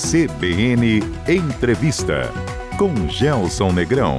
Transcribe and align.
CBN 0.00 1.02
Entrevista 1.28 2.32
com 2.78 3.06
Gelson 3.06 3.70
Negrão. 3.70 4.16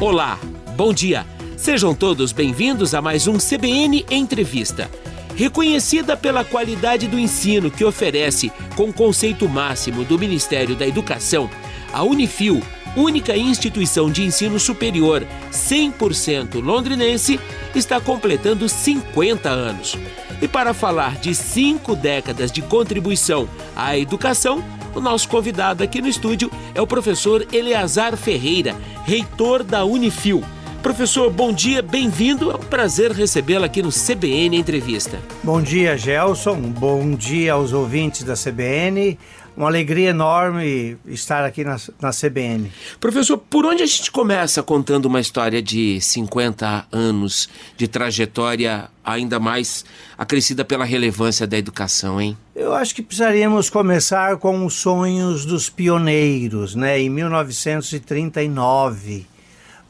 Olá, 0.00 0.38
bom 0.76 0.92
dia. 0.92 1.24
Sejam 1.56 1.94
todos 1.94 2.32
bem-vindos 2.32 2.94
a 2.94 3.00
mais 3.00 3.28
um 3.28 3.38
CBN 3.38 4.04
Entrevista. 4.10 4.90
Reconhecida 5.36 6.16
pela 6.16 6.44
qualidade 6.44 7.06
do 7.06 7.16
ensino 7.16 7.70
que 7.70 7.84
oferece 7.84 8.52
com 8.74 8.92
conceito 8.92 9.48
máximo 9.48 10.04
do 10.04 10.18
Ministério 10.18 10.74
da 10.74 10.86
Educação, 10.86 11.48
a 11.92 12.02
Unifil, 12.02 12.60
única 12.96 13.36
instituição 13.36 14.10
de 14.10 14.24
ensino 14.24 14.58
superior 14.58 15.24
100% 15.52 16.60
londrinense, 16.60 17.38
está 17.74 18.00
completando 18.00 18.68
50 18.68 19.48
anos. 19.48 19.96
E 20.40 20.46
para 20.46 20.72
falar 20.72 21.16
de 21.16 21.34
cinco 21.34 21.96
décadas 21.96 22.52
de 22.52 22.62
contribuição 22.62 23.48
à 23.74 23.98
educação, 23.98 24.62
o 24.94 25.00
nosso 25.00 25.28
convidado 25.28 25.82
aqui 25.82 26.00
no 26.00 26.08
estúdio 26.08 26.50
é 26.74 26.80
o 26.80 26.86
professor 26.86 27.46
Eleazar 27.52 28.16
Ferreira, 28.16 28.76
reitor 29.04 29.64
da 29.64 29.84
Unifil. 29.84 30.44
Professor, 30.82 31.28
bom 31.28 31.52
dia, 31.52 31.82
bem-vindo. 31.82 32.52
É 32.52 32.54
um 32.54 32.60
prazer 32.60 33.10
recebê-lo 33.10 33.64
aqui 33.64 33.82
no 33.82 33.90
CBN 33.90 34.56
Entrevista. 34.56 35.18
Bom 35.42 35.60
dia, 35.60 35.98
Gelson. 35.98 36.60
Bom 36.60 37.16
dia 37.16 37.54
aos 37.54 37.72
ouvintes 37.72 38.22
da 38.22 38.34
CBN. 38.34 39.18
Uma 39.58 39.66
alegria 39.66 40.10
enorme 40.10 40.96
estar 41.04 41.44
aqui 41.44 41.64
na, 41.64 41.76
na 42.00 42.12
CBN. 42.12 42.70
Professor, 43.00 43.36
por 43.36 43.66
onde 43.66 43.82
a 43.82 43.86
gente 43.86 44.12
começa 44.12 44.62
contando 44.62 45.06
uma 45.06 45.20
história 45.20 45.60
de 45.60 46.00
50 46.00 46.86
anos 46.92 47.48
de 47.76 47.88
trajetória, 47.88 48.88
ainda 49.04 49.40
mais 49.40 49.84
acrescida 50.16 50.64
pela 50.64 50.84
relevância 50.84 51.44
da 51.44 51.58
educação, 51.58 52.20
hein? 52.20 52.38
Eu 52.54 52.72
acho 52.72 52.94
que 52.94 53.02
precisaríamos 53.02 53.68
começar 53.68 54.36
com 54.36 54.64
os 54.64 54.74
sonhos 54.74 55.44
dos 55.44 55.68
pioneiros, 55.68 56.76
né? 56.76 57.00
Em 57.00 57.10
1939 57.10 59.26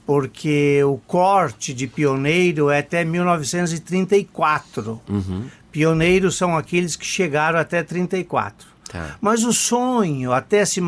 porque 0.06 0.82
o 0.84 0.96
corte 1.06 1.74
de 1.74 1.86
pioneiro 1.86 2.70
é 2.70 2.78
até 2.78 3.04
1934. 3.04 4.98
Uhum. 5.06 5.44
Pioneiros 5.70 6.38
são 6.38 6.56
aqueles 6.56 6.96
que 6.96 7.04
chegaram 7.04 7.58
até 7.58 7.82
34. 7.82 8.77
Tá. 8.88 9.16
Mas 9.20 9.44
o 9.44 9.52
sonho, 9.52 10.32
até 10.32 10.64
se 10.64 10.80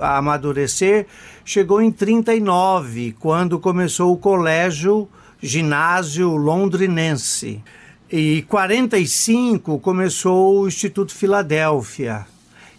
amadurecer, 0.00 1.06
chegou 1.44 1.80
em 1.80 1.90
39, 1.90 3.16
quando 3.18 3.58
começou 3.58 4.12
o 4.12 4.18
colégio 4.18 5.08
ginásio 5.40 6.36
londrinense. 6.36 7.62
E 8.10 8.42
45 8.42 9.78
começou 9.80 10.60
o 10.60 10.68
Instituto 10.68 11.14
Filadélfia. 11.14 12.26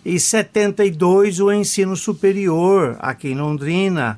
E 0.06 0.20
72 0.20 1.40
o 1.40 1.52
ensino 1.52 1.96
superior 1.96 2.96
aqui 3.00 3.30
em 3.30 3.36
Londrina 3.36 4.18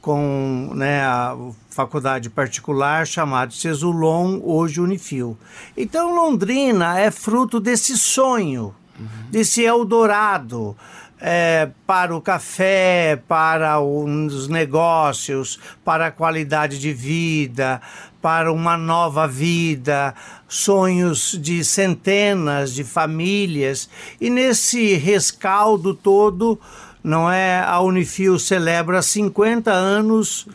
com 0.00 0.70
né, 0.74 1.02
a 1.02 1.36
faculdade 1.70 2.28
particular 2.28 3.06
chamada 3.06 3.50
Cesulon, 3.50 4.40
hoje 4.42 4.80
Unifil. 4.80 5.36
Então 5.76 6.14
Londrina 6.14 7.00
é 7.00 7.10
fruto 7.10 7.58
desse 7.58 7.96
sonho, 7.96 8.74
uhum. 8.98 9.06
desse 9.30 9.62
Eldorado. 9.62 10.76
É, 11.20 11.70
para 11.84 12.14
o 12.14 12.20
café, 12.20 13.20
para 13.26 13.80
os 13.80 14.46
negócios, 14.46 15.58
para 15.84 16.06
a 16.06 16.10
qualidade 16.12 16.78
de 16.78 16.92
vida, 16.92 17.82
para 18.22 18.52
uma 18.52 18.76
nova 18.76 19.26
vida, 19.26 20.14
sonhos 20.46 21.36
de 21.40 21.64
centenas 21.64 22.72
de 22.72 22.84
famílias. 22.84 23.90
E 24.20 24.30
nesse 24.30 24.94
rescaldo 24.94 25.92
todo, 25.92 26.56
não 27.02 27.30
é? 27.30 27.60
A 27.60 27.80
Unifil 27.80 28.38
celebra 28.38 29.02
50 29.02 29.72
anos 29.72 30.46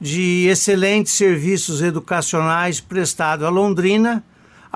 de 0.00 0.46
excelentes 0.48 1.12
serviços 1.12 1.82
educacionais 1.82 2.80
prestados 2.80 3.46
a 3.46 3.50
Londrina, 3.50 4.22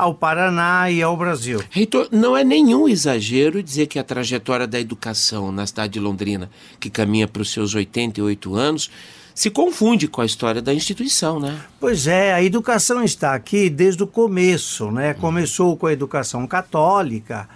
ao 0.00 0.14
Paraná 0.14 0.90
e 0.90 1.02
ao 1.02 1.14
Brasil. 1.14 1.62
Reitor, 1.68 2.08
não 2.10 2.34
é 2.34 2.42
nenhum 2.42 2.88
exagero 2.88 3.62
dizer 3.62 3.86
que 3.86 3.98
a 3.98 4.02
trajetória 4.02 4.66
da 4.66 4.80
educação 4.80 5.52
na 5.52 5.66
cidade 5.66 5.92
de 5.92 6.00
Londrina, 6.00 6.50
que 6.80 6.88
caminha 6.88 7.28
para 7.28 7.42
os 7.42 7.52
seus 7.52 7.74
88 7.74 8.54
anos, 8.54 8.90
se 9.34 9.50
confunde 9.50 10.08
com 10.08 10.22
a 10.22 10.26
história 10.26 10.62
da 10.62 10.72
instituição, 10.72 11.38
né? 11.38 11.60
Pois 11.78 12.06
é, 12.06 12.32
a 12.32 12.42
educação 12.42 13.04
está 13.04 13.34
aqui 13.34 13.68
desde 13.68 14.02
o 14.02 14.06
começo, 14.06 14.90
né? 14.90 15.12
Começou 15.12 15.76
com 15.76 15.86
a 15.86 15.92
educação 15.92 16.46
católica, 16.46 17.46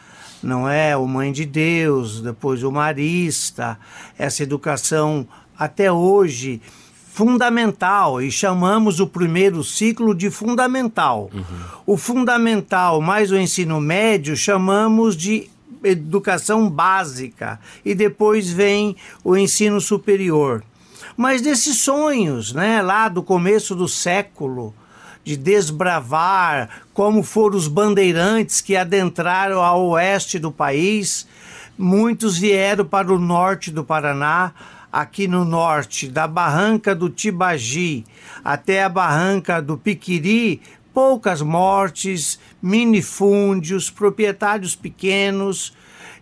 não 0.43 0.69
é? 0.69 0.94
O 0.94 1.06
Mãe 1.09 1.32
de 1.32 1.47
Deus, 1.47 2.21
depois 2.21 2.62
o 2.62 2.71
Marista, 2.71 3.78
essa 4.19 4.43
educação 4.43 5.26
até 5.59 5.91
hoje 5.91 6.61
fundamental 7.14 8.20
e 8.20 8.28
chamamos 8.28 8.98
o 8.98 9.06
primeiro 9.06 9.62
ciclo 9.62 10.12
de 10.16 10.32
fundamental. 10.32 11.30
Uhum. 11.32 11.44
O 11.86 11.97
fundamental 11.97 13.00
mais 13.00 13.30
o 13.30 13.36
ensino 13.36 13.80
médio 13.80 14.36
chamamos 14.36 15.16
de 15.16 15.48
educação 15.84 16.69
básica 16.69 17.60
e 17.84 17.94
depois 17.94 18.50
vem 18.50 18.97
o 19.22 19.36
ensino 19.36 19.80
superior. 19.80 20.64
Mas 21.16 21.41
desses 21.41 21.78
sonhos, 21.78 22.52
né, 22.52 22.82
lá 22.82 23.08
do 23.08 23.22
começo 23.22 23.76
do 23.76 23.86
século, 23.86 24.75
de 25.22 25.36
desbravar 25.36 26.69
como 26.92 27.22
foram 27.22 27.56
os 27.56 27.69
bandeirantes 27.69 28.60
que 28.60 28.76
adentraram 28.76 29.62
ao 29.62 29.86
oeste 29.91 30.36
do 30.36 30.50
país. 30.50 31.28
Muitos 31.78 32.36
vieram 32.36 32.84
para 32.84 33.14
o 33.14 33.20
norte 33.20 33.70
do 33.70 33.84
Paraná, 33.84 34.52
aqui 34.94 35.27
no 35.27 35.44
norte, 35.44 36.06
da 36.09 36.28
barranca 36.28 36.94
do 36.94 37.10
Tibagi 37.10 38.05
até 38.44 38.84
a 38.84 38.88
barranca 38.88 39.60
do 39.60 39.77
Piquiri, 39.77 40.62
poucas 40.93 41.43
mortes, 41.43 42.38
minifúndios, 42.62 43.91
proprietários 43.91 44.77
pequenos. 44.77 45.75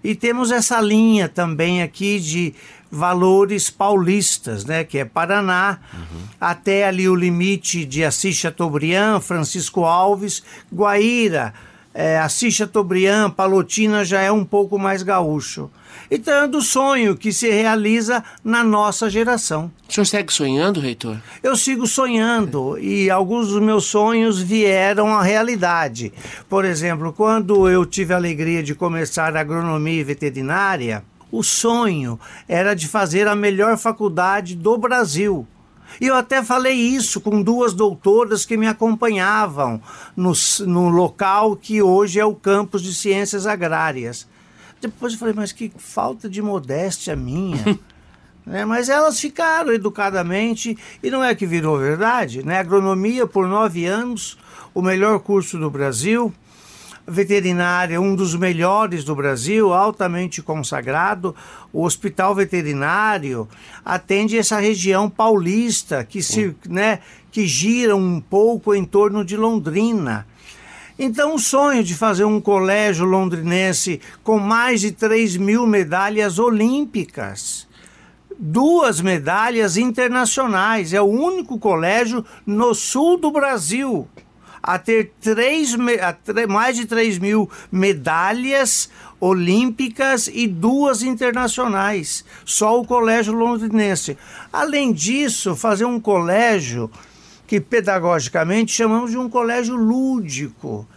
E 0.02 0.14
temos 0.14 0.50
essa 0.50 0.80
linha 0.80 1.28
também 1.28 1.82
aqui 1.82 2.18
de 2.18 2.54
valores 2.90 3.68
paulistas, 3.68 4.64
né, 4.64 4.84
que 4.84 4.96
é 4.96 5.04
Paraná, 5.04 5.78
uhum. 5.92 6.22
até 6.40 6.86
ali 6.86 7.06
o 7.10 7.14
limite 7.14 7.84
de 7.84 8.02
Assis 8.02 8.36
Chateaubriand, 8.36 9.20
Francisco 9.20 9.84
Alves, 9.84 10.42
Guaíra, 10.72 11.52
é, 11.92 12.18
Assis 12.18 12.54
Chateaubriand, 12.54 13.30
Palotina 13.32 14.02
já 14.02 14.22
é 14.22 14.32
um 14.32 14.46
pouco 14.46 14.78
mais 14.78 15.02
gaúcho. 15.02 15.70
É 16.14 16.46
do 16.46 16.60
sonho 16.60 17.16
que 17.16 17.32
se 17.32 17.50
realiza 17.50 18.22
na 18.44 18.62
nossa 18.62 19.08
geração. 19.08 19.72
O 19.88 19.92
senhor 19.92 20.04
segue 20.04 20.30
sonhando, 20.30 20.78
reitor? 20.78 21.16
Eu 21.42 21.56
sigo 21.56 21.86
sonhando 21.86 22.78
e 22.78 23.08
alguns 23.08 23.48
dos 23.48 23.62
meus 23.62 23.86
sonhos 23.86 24.38
vieram 24.38 25.16
à 25.16 25.22
realidade. 25.22 26.12
Por 26.50 26.66
exemplo, 26.66 27.14
quando 27.14 27.66
eu 27.66 27.86
tive 27.86 28.12
a 28.12 28.18
alegria 28.18 28.62
de 28.62 28.74
começar 28.74 29.34
agronomia 29.34 30.02
e 30.02 30.04
veterinária, 30.04 31.02
o 31.30 31.42
sonho 31.42 32.20
era 32.46 32.74
de 32.74 32.88
fazer 32.88 33.26
a 33.26 33.34
melhor 33.34 33.78
faculdade 33.78 34.54
do 34.54 34.76
Brasil. 34.76 35.46
E 35.98 36.08
eu 36.08 36.14
até 36.14 36.42
falei 36.42 36.74
isso 36.74 37.22
com 37.22 37.40
duas 37.40 37.72
doutoras 37.72 38.44
que 38.44 38.58
me 38.58 38.66
acompanhavam 38.66 39.80
no, 40.14 40.34
no 40.66 40.90
local 40.90 41.56
que 41.56 41.80
hoje 41.80 42.20
é 42.20 42.24
o 42.24 42.34
campus 42.34 42.82
de 42.82 42.94
ciências 42.94 43.46
agrárias. 43.46 44.30
Depois 44.82 45.12
eu 45.12 45.18
falei, 45.18 45.34
mas 45.34 45.52
que 45.52 45.72
falta 45.78 46.28
de 46.28 46.42
modéstia 46.42 47.14
minha. 47.14 47.78
né? 48.44 48.64
Mas 48.64 48.88
elas 48.88 49.18
ficaram 49.18 49.72
educadamente, 49.72 50.76
e 51.02 51.10
não 51.10 51.22
é 51.22 51.34
que 51.34 51.46
virou 51.46 51.78
verdade. 51.78 52.44
Né? 52.44 52.58
Agronomia 52.58 53.26
por 53.26 53.46
nove 53.46 53.86
anos, 53.86 54.36
o 54.74 54.82
melhor 54.82 55.20
curso 55.20 55.56
do 55.56 55.70
Brasil 55.70 56.34
veterinária, 57.06 58.00
um 58.00 58.14
dos 58.14 58.34
melhores 58.34 59.04
do 59.04 59.14
Brasil, 59.14 59.72
altamente 59.72 60.40
consagrado. 60.40 61.34
O 61.72 61.84
Hospital 61.84 62.34
Veterinário 62.34 63.48
atende 63.84 64.38
essa 64.38 64.60
região 64.60 65.10
paulista 65.10 66.04
que 66.04 66.22
se, 66.22 66.54
né, 66.68 67.00
que 67.30 67.46
gira 67.46 67.96
um 67.96 68.20
pouco 68.20 68.74
em 68.74 68.84
torno 68.84 69.24
de 69.24 69.36
Londrina. 69.36 70.26
Então, 70.98 71.34
o 71.34 71.38
sonho 71.38 71.82
de 71.82 71.94
fazer 71.94 72.24
um 72.24 72.40
colégio 72.40 73.04
londrinense 73.04 74.00
com 74.22 74.38
mais 74.38 74.80
de 74.80 74.92
3 74.92 75.36
mil 75.36 75.66
medalhas 75.66 76.38
olímpicas, 76.38 77.66
duas 78.38 79.00
medalhas 79.00 79.76
internacionais, 79.76 80.92
é 80.92 81.00
o 81.00 81.06
único 81.06 81.58
colégio 81.58 82.24
no 82.46 82.74
sul 82.74 83.16
do 83.16 83.30
Brasil 83.30 84.08
a 84.62 84.78
ter 84.78 85.12
três, 85.20 85.74
a 85.74 86.46
mais 86.46 86.76
de 86.76 86.86
3 86.86 87.18
mil 87.18 87.50
medalhas 87.70 88.88
olímpicas 89.18 90.30
e 90.32 90.46
duas 90.46 91.02
internacionais. 91.02 92.24
Só 92.44 92.80
o 92.80 92.86
colégio 92.86 93.32
londrinense. 93.32 94.16
Além 94.52 94.92
disso, 94.92 95.56
fazer 95.56 95.84
um 95.84 95.98
colégio 95.98 96.88
que 97.52 97.60
pedagogicamente 97.60 98.72
chamamos 98.72 99.10
de 99.10 99.18
um 99.18 99.28
colégio 99.28 99.76
lúdico 99.76 100.88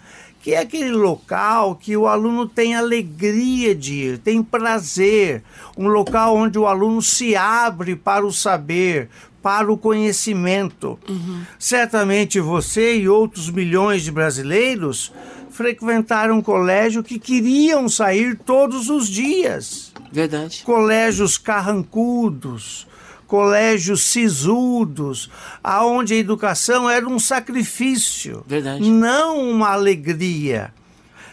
que 0.42 0.54
é 0.54 0.60
aquele 0.60 0.92
local 0.92 1.76
que 1.76 1.98
o 1.98 2.08
aluno 2.08 2.48
tem 2.48 2.76
alegria 2.76 3.76
de 3.76 3.94
ir, 3.94 4.18
tem 4.20 4.42
prazer, 4.42 5.44
um 5.76 5.90
local 5.90 6.34
onde 6.34 6.58
o 6.58 6.66
aluno 6.66 7.02
se 7.02 7.36
abre 7.36 7.94
para 7.94 8.26
o 8.26 8.32
saber, 8.32 9.10
para 9.42 9.70
o 9.70 9.78
conhecimento. 9.78 10.98
Uhum. 11.10 11.42
Certamente 11.60 12.40
você 12.40 13.00
e 13.00 13.10
outros 13.10 13.50
milhões 13.50 14.04
de 14.04 14.12
brasileiros 14.12 15.12
frequentaram 15.50 16.38
um 16.38 16.42
colégio 16.42 17.04
que 17.04 17.20
queriam 17.20 17.90
sair 17.90 18.38
todos 18.38 18.90
os 18.90 19.10
dias. 19.10 19.92
Verdade. 20.10 20.64
Colégios 20.64 21.38
carrancudos, 21.38 22.88
colégios 23.36 24.02
sisudos, 24.04 25.30
aonde 25.62 26.14
a 26.14 26.18
educação 26.18 26.90
era 26.90 27.06
um 27.06 27.20
sacrifício, 27.20 28.46
Verdade. 28.48 28.90
não 28.90 29.52
uma 29.52 29.72
alegria. 29.74 30.74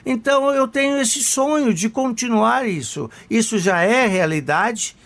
Então 0.05 0.51
eu 0.51 0.67
tenho 0.67 0.99
esse 1.01 1.23
sonho 1.23 1.73
de 1.73 1.89
continuar 1.89 2.67
isso. 2.67 3.09
Isso 3.31 3.57
já 3.57 3.83
é 3.83 4.09
realidade. 4.09 4.97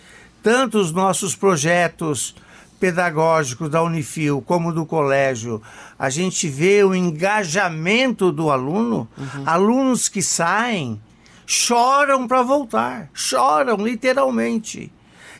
Tanto 0.41 0.79
os 0.79 0.91
nossos 0.91 1.35
projetos 1.35 2.33
pedagógicos 2.79 3.69
da 3.69 3.83
Unifil 3.83 4.41
como 4.41 4.73
do 4.73 4.83
colégio, 4.83 5.61
a 5.99 6.09
gente 6.09 6.49
vê 6.49 6.83
o 6.83 6.95
engajamento 6.95 8.31
do 8.31 8.49
aluno, 8.49 9.07
uhum. 9.15 9.43
alunos 9.45 10.09
que 10.09 10.23
saem 10.23 10.99
choram 11.45 12.27
para 12.27 12.41
voltar, 12.41 13.09
choram 13.13 13.77
literalmente. 13.77 14.91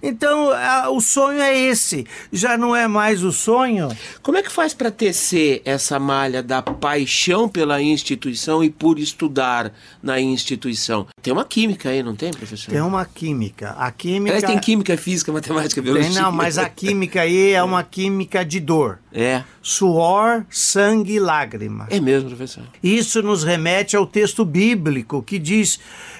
Então, 0.01 0.51
a, 0.51 0.89
o 0.89 1.01
sonho 1.01 1.41
é 1.41 1.57
esse, 1.57 2.05
já 2.31 2.57
não 2.57 2.75
é 2.75 2.87
mais 2.87 3.23
o 3.23 3.31
sonho. 3.31 3.89
Como 4.21 4.37
é 4.37 4.43
que 4.43 4.51
faz 4.51 4.73
para 4.73 4.91
tecer 4.91 5.61
essa 5.65 5.99
malha 5.99 6.41
da 6.43 6.61
paixão 6.61 7.47
pela 7.47 7.81
instituição 7.81 8.63
e 8.63 8.69
por 8.69 8.99
estudar 8.99 9.73
na 10.01 10.19
instituição? 10.19 11.07
Tem 11.21 11.33
uma 11.33 11.45
química 11.45 11.89
aí, 11.89 12.03
não 12.03 12.15
tem, 12.15 12.31
professor? 12.31 12.71
Tem 12.71 12.81
uma 12.81 13.05
química. 13.05 13.71
A 13.71 13.91
química. 13.91 14.35
Aliás, 14.35 14.43
tem 14.43 14.59
química, 14.59 14.97
física, 14.97 15.31
matemática, 15.31 15.81
biologia. 15.81 16.11
Tem, 16.11 16.21
não, 16.21 16.31
mas 16.31 16.57
a 16.57 16.67
química 16.69 17.21
aí 17.21 17.51
é 17.51 17.63
uma 17.63 17.83
química 17.83 18.45
de 18.45 18.59
dor. 18.59 18.99
É. 19.11 19.43
Suor, 19.61 20.45
sangue 20.49 21.13
e 21.13 21.19
lágrima. 21.19 21.87
É 21.89 21.99
mesmo, 21.99 22.29
professor. 22.29 22.63
Isso 22.83 23.21
nos 23.21 23.43
remete 23.43 23.95
ao 23.95 24.05
texto 24.05 24.45
bíblico 24.45 25.23
que 25.23 25.39
diz, 25.39 25.79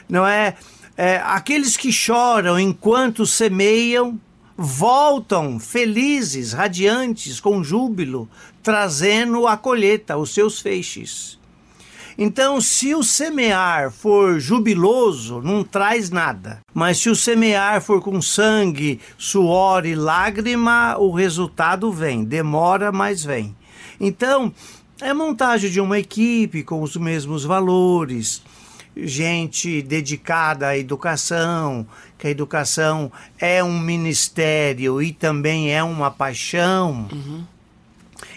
não 0.10 0.26
é? 0.26 0.56
É, 0.98 1.22
aqueles 1.24 1.78
que 1.78 1.92
choram 1.92 2.60
enquanto 2.60 3.26
semeiam 3.26 4.20
voltam 4.58 5.60
felizes, 5.60 6.52
radiantes, 6.54 7.40
com 7.40 7.64
júbilo, 7.64 8.28
trazendo 8.64 9.46
a 9.46 9.56
colheita, 9.56 10.18
os 10.18 10.34
seus 10.34 10.60
feixes. 10.60 11.38
Então, 12.18 12.60
se 12.60 12.96
o 12.96 13.04
semear 13.04 13.92
for 13.92 14.40
jubiloso, 14.40 15.40
não 15.40 15.64
traz 15.64 16.10
nada. 16.10 16.62
Mas 16.74 16.98
se 16.98 17.12
o 17.12 17.16
semear 17.16 17.80
for 17.80 18.02
com 18.02 18.20
sangue, 18.20 19.00
suor 19.20 19.86
e 19.86 19.94
lágrima, 19.94 20.98
o 20.98 21.12
resultado 21.12 21.92
vem. 21.92 22.24
Demora, 22.24 22.92
mas 22.92 23.24
vem. 23.24 23.56
Então, 24.00 24.52
é 25.00 25.14
montagem 25.14 25.70
de 25.70 25.80
uma 25.80 26.00
equipe 26.00 26.64
com 26.64 26.82
os 26.82 26.98
mesmos 26.98 27.44
valores 27.44 28.42
gente 29.04 29.82
dedicada 29.82 30.68
à 30.68 30.78
educação, 30.78 31.86
que 32.18 32.28
a 32.28 32.30
educação 32.30 33.12
é 33.40 33.64
um 33.64 33.80
ministério 33.80 35.02
e 35.02 35.12
também 35.12 35.74
é 35.74 35.84
uma 35.84 36.10
paixão. 36.10 37.08
Uhum. 37.12 37.44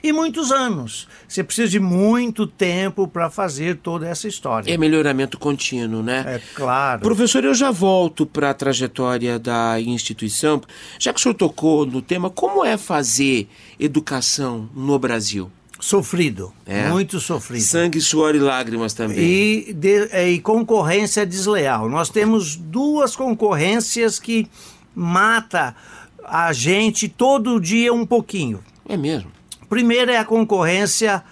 E 0.02 0.12
muitos 0.12 0.50
anos. 0.50 1.06
Você 1.28 1.44
precisa 1.44 1.68
de 1.68 1.80
muito 1.80 2.46
tempo 2.46 3.06
para 3.06 3.30
fazer 3.30 3.76
toda 3.76 4.08
essa 4.08 4.26
história. 4.26 4.72
É 4.72 4.76
melhoramento 4.76 5.38
contínuo, 5.38 6.02
né? 6.02 6.24
É 6.26 6.40
claro. 6.54 7.00
Professor, 7.02 7.44
eu 7.44 7.54
já 7.54 7.70
volto 7.70 8.26
para 8.26 8.50
a 8.50 8.54
trajetória 8.54 9.38
da 9.38 9.80
instituição. 9.80 10.60
Já 10.98 11.12
que 11.12 11.20
o 11.20 11.22
senhor 11.22 11.34
tocou 11.34 11.86
no 11.86 12.02
tema, 12.02 12.30
como 12.30 12.64
é 12.64 12.76
fazer 12.76 13.48
educação 13.78 14.68
no 14.74 14.98
Brasil? 14.98 15.50
Sofrido, 15.80 16.52
é. 16.66 16.88
muito 16.88 17.18
sofrido. 17.18 17.62
Sangue, 17.62 18.00
suor 18.00 18.34
e 18.34 18.38
lágrimas 18.38 18.92
também. 18.92 19.18
E, 19.18 19.72
de, 19.72 20.04
e 20.28 20.38
concorrência 20.40 21.24
desleal. 21.24 21.88
Nós 21.88 22.10
temos 22.10 22.54
duas 22.54 23.16
concorrências 23.16 24.18
que 24.18 24.46
mata 24.94 25.74
a 26.22 26.52
gente 26.52 27.08
todo 27.08 27.58
dia 27.58 27.92
um 27.92 28.04
pouquinho. 28.04 28.62
É 28.88 28.96
mesmo. 28.96 29.32
Primeiro 29.68 30.10
é 30.10 30.18
a 30.18 30.24
concorrência 30.24 31.24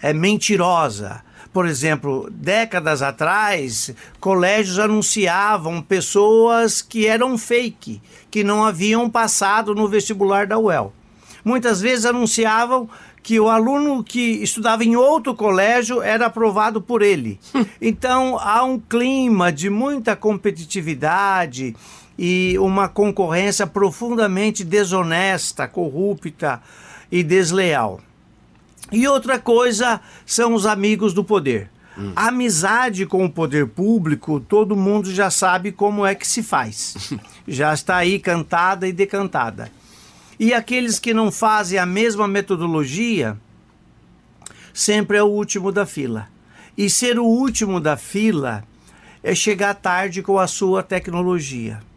é, 0.00 0.12
mentirosa. 0.12 1.22
Por 1.52 1.66
exemplo, 1.66 2.28
décadas 2.30 3.02
atrás, 3.02 3.92
colégios 4.20 4.78
anunciavam 4.78 5.82
pessoas 5.82 6.82
que 6.82 7.06
eram 7.06 7.36
fake, 7.36 8.00
que 8.30 8.44
não 8.44 8.64
haviam 8.64 9.10
passado 9.10 9.74
no 9.74 9.88
vestibular 9.88 10.46
da 10.46 10.58
UEL. 10.58 10.92
Muitas 11.44 11.80
vezes 11.80 12.04
anunciavam 12.04 12.88
que 13.28 13.38
o 13.38 13.50
aluno 13.50 14.02
que 14.02 14.42
estudava 14.42 14.82
em 14.82 14.96
outro 14.96 15.34
colégio 15.34 16.00
era 16.00 16.24
aprovado 16.24 16.80
por 16.80 17.02
ele. 17.02 17.38
Então 17.78 18.38
há 18.40 18.64
um 18.64 18.78
clima 18.78 19.52
de 19.52 19.68
muita 19.68 20.16
competitividade 20.16 21.76
e 22.18 22.58
uma 22.58 22.88
concorrência 22.88 23.66
profundamente 23.66 24.64
desonesta, 24.64 25.68
corrupta 25.68 26.62
e 27.12 27.22
desleal. 27.22 28.00
E 28.90 29.06
outra 29.06 29.38
coisa 29.38 30.00
são 30.24 30.54
os 30.54 30.64
amigos 30.64 31.12
do 31.12 31.22
poder. 31.22 31.70
Hum. 31.98 32.12
Amizade 32.16 33.04
com 33.04 33.26
o 33.26 33.30
poder 33.30 33.66
público, 33.66 34.40
todo 34.40 34.74
mundo 34.74 35.12
já 35.12 35.30
sabe 35.30 35.70
como 35.70 36.06
é 36.06 36.14
que 36.14 36.26
se 36.26 36.42
faz. 36.42 37.12
já 37.46 37.74
está 37.74 37.96
aí 37.96 38.18
cantada 38.18 38.88
e 38.88 38.92
decantada. 38.92 39.70
E 40.38 40.54
aqueles 40.54 40.98
que 40.98 41.12
não 41.12 41.32
fazem 41.32 41.78
a 41.78 41.86
mesma 41.86 42.28
metodologia, 42.28 43.36
sempre 44.72 45.16
é 45.16 45.22
o 45.22 45.26
último 45.26 45.72
da 45.72 45.84
fila. 45.84 46.28
E 46.76 46.88
ser 46.88 47.18
o 47.18 47.24
último 47.24 47.80
da 47.80 47.96
fila 47.96 48.64
é 49.22 49.34
chegar 49.34 49.74
tarde 49.74 50.22
com 50.22 50.38
a 50.38 50.46
sua 50.46 50.82
tecnologia 50.82 51.87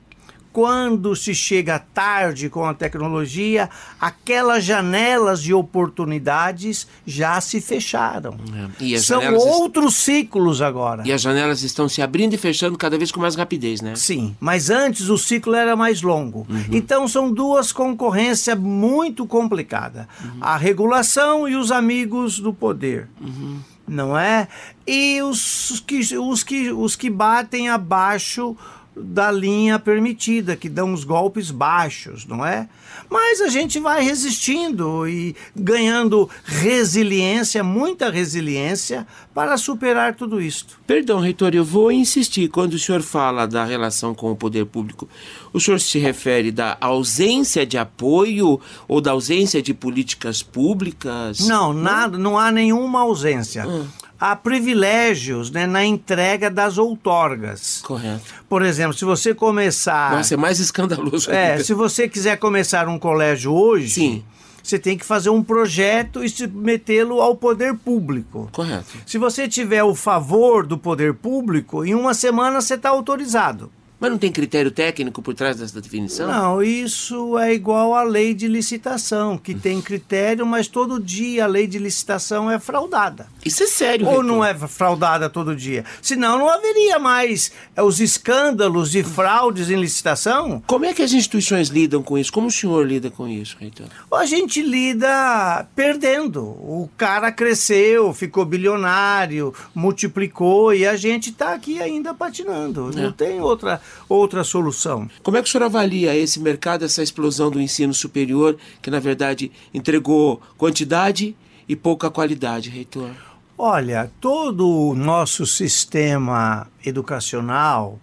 quando 0.54 1.16
se 1.16 1.34
chega 1.34 1.80
tarde 1.80 2.50
com 2.50 2.66
a 2.66 2.74
tecnologia, 2.74 3.70
aquelas 4.00 4.64
janelas 4.64 5.42
de 5.42 5.54
oportunidades 5.54 6.88
já 7.06 7.40
se 7.40 7.62
fecharam. 7.62 8.36
É. 8.80 8.98
São 8.98 9.22
outros 9.36 9.94
est... 9.94 10.04
ciclos 10.04 10.62
agora. 10.62 11.04
E 11.06 11.12
as 11.12 11.22
janelas 11.22 11.64
estão 11.64 11.88
se 11.88 12.02
abrindo 12.02 12.34
e 12.34 12.38
fechando 12.38 12.78
cada 12.78 12.98
vez 12.98 13.12
com 13.12 13.20
mais 13.20 13.36
rapidez, 13.36 13.82
né? 13.82 13.96
Sim, 13.96 14.36
mas 14.40 14.70
antes 14.70 15.10
o 15.10 15.18
ciclo 15.18 15.56
era 15.56 15.76
mais 15.76 16.02
longo. 16.02 16.46
Uhum. 16.50 16.66
Então 16.72 17.08
são 17.08 17.32
duas 17.32 17.72
concorrências 17.72 18.58
muito 18.58 19.26
complicadas: 19.26 20.06
uhum. 20.24 20.40
a 20.42 20.58
regulação 20.58 21.48
e 21.48 21.56
os 21.56 21.72
amigos 21.72 22.40
do 22.40 22.54
poder. 22.54 23.08
Uhum. 23.20 23.60
Não 23.88 24.18
é? 24.18 24.48
E 24.88 25.22
os 25.22 25.84
que, 25.86 26.00
os 26.18 26.44
que, 26.44 26.72
os 26.72 26.96
que 26.96 27.10
batem 27.10 27.70
abaixo 27.70 28.56
da 28.96 29.32
linha 29.32 29.80
permitida, 29.80 30.56
que 30.56 30.68
dão 30.68 30.94
os 30.94 31.04
golpes 31.04 31.50
baixos, 31.50 32.26
não 32.26 32.46
é? 32.46 32.68
Mas 33.10 33.42
a 33.42 33.48
gente 33.48 33.80
vai 33.80 34.04
resistindo 34.04 35.08
e 35.08 35.36
ganhando 35.56 36.30
resiliência, 36.44 37.64
muita 37.64 38.10
resiliência, 38.10 39.08
para 39.34 39.58
superar 39.58 40.16
tudo 40.16 40.42
isto. 40.42 40.80
Perdão, 40.86 41.20
reitor, 41.20 41.56
eu 41.56 41.64
vou 41.64 41.92
insistir. 41.92 42.50
Quando 42.50 42.74
o 42.74 42.80
senhor 42.80 43.02
fala 43.02 43.48
da 43.48 43.64
relação 43.64 44.14
com 44.14 44.32
o 44.32 44.36
poder 44.36 44.66
público, 44.66 45.08
o 45.54 45.60
senhor 45.60 45.80
se 45.80 45.98
refere 45.98 46.52
da 46.52 46.78
ausência 46.82 47.66
de 47.66 47.78
apoio 47.78 48.60
ou 48.88 49.00
da 49.00 49.12
ausência 49.12 49.62
de 49.62 49.74
políticas 49.74 50.44
públicas? 50.44 51.40
Não, 51.48 51.74
nada, 51.74 52.18
não 52.18 52.38
há 52.38 52.52
nenhuma 52.52 53.02
ausência. 53.02 53.66
Hum 53.68 53.88
há 54.22 54.36
privilégios 54.36 55.50
né, 55.50 55.66
na 55.66 55.84
entrega 55.84 56.48
das 56.48 56.78
outorgas. 56.78 57.82
Correto. 57.84 58.22
Por 58.48 58.62
exemplo, 58.62 58.94
se 58.94 59.04
você 59.04 59.34
começar. 59.34 60.12
Nossa, 60.12 60.36
é 60.36 60.38
mais 60.38 60.60
escandaloso. 60.60 61.32
É, 61.32 61.58
se 61.64 61.74
você 61.74 62.08
quiser 62.08 62.38
começar 62.38 62.88
um 62.88 63.00
colégio 63.00 63.52
hoje. 63.52 63.90
Sim. 63.90 64.24
Você 64.64 64.78
tem 64.78 64.96
que 64.96 65.04
fazer 65.04 65.32
um 65.32 65.42
projeto 65.42 66.24
e 66.24 66.30
submetê-lo 66.30 67.20
ao 67.20 67.36
poder 67.36 67.74
público. 67.74 68.48
Correto. 68.52 68.96
Se 69.08 69.18
você 69.18 69.48
tiver 69.48 69.84
o 69.84 69.96
favor 69.96 70.68
do 70.68 70.78
poder 70.78 71.16
público, 71.16 71.84
em 71.84 71.96
uma 71.96 72.14
semana 72.14 72.62
você 72.62 72.76
está 72.76 72.90
autorizado. 72.90 73.72
Mas 74.02 74.10
não 74.10 74.18
tem 74.18 74.32
critério 74.32 74.72
técnico 74.72 75.22
por 75.22 75.36
trás 75.36 75.58
dessa 75.58 75.80
definição? 75.80 76.28
Não, 76.28 76.64
isso 76.64 77.38
é 77.38 77.54
igual 77.54 77.94
à 77.94 78.02
lei 78.02 78.34
de 78.34 78.48
licitação, 78.48 79.38
que 79.38 79.54
tem 79.54 79.80
critério, 79.80 80.44
mas 80.44 80.68
todo 80.68 81.00
dia 81.00 81.44
a 81.44 81.48
lei 81.48 81.68
de 81.68 81.78
licitação 81.78 82.50
é 82.50 82.60
fraudada. 82.60 83.28
Isso 83.46 83.62
é 83.62 83.68
sério, 83.68 84.08
Ou 84.08 84.24
não 84.24 84.44
é 84.44 84.56
fraudada 84.56 85.30
todo 85.30 85.56
dia? 85.56 85.86
Senão 86.02 86.40
não 86.40 86.50
haveria 86.50 86.98
mais 86.98 87.52
é, 87.76 87.84
os 87.84 88.00
escândalos 88.00 88.90
de 88.90 89.04
fraudes 89.04 89.70
em 89.70 89.80
licitação. 89.80 90.64
Como 90.66 90.84
é 90.86 90.96
que 90.96 91.04
as 91.04 91.14
instituições 91.14 91.68
lidam 91.68 92.02
com 92.02 92.18
isso? 92.18 92.34
Como 92.34 92.48
o 92.48 92.52
senhor 92.52 92.84
lida 92.84 93.12
com 93.12 93.28
isso, 93.28 93.56
reitor? 93.60 93.86
A 94.12 94.26
gente 94.26 94.64
lida 94.64 95.68
perdendo. 95.76 96.42
O 96.42 96.90
cara 96.98 97.32
cresceu, 97.32 98.12
ficou 98.16 98.46
bilionário, 98.46 99.54
multiplicou 99.76 100.74
e 100.74 100.88
a 100.88 100.96
gente 100.96 101.30
está 101.30 101.54
aqui 101.54 101.80
ainda 101.80 102.16
patinando. 102.16 102.90
É. 102.98 103.04
Não 103.04 103.12
tem 103.12 103.40
outra, 103.40 103.80
outra 104.08 104.44
solução. 104.44 105.10
Como 105.24 105.38
é 105.38 105.42
que 105.42 105.48
o 105.48 105.52
senhor 105.52 105.66
avalia 105.66 106.16
esse 106.16 106.40
mercado, 106.40 106.86
essa 106.86 107.04
explosão 107.04 107.50
do 107.50 107.62
ensino 107.62 107.94
superior, 107.94 108.58
que 108.82 108.92
na 108.92 109.00
verdade 109.00 109.52
entregou 109.74 110.42
quantidade 110.58 111.36
e 111.68 111.76
pouca 111.76 112.10
qualidade, 112.10 112.70
reitor? 112.70 113.12
Olha, 113.58 114.12
todo 114.20 114.68
o 114.68 114.96
nosso 114.96 115.46
sistema 115.46 116.68
educacional, 116.86 118.00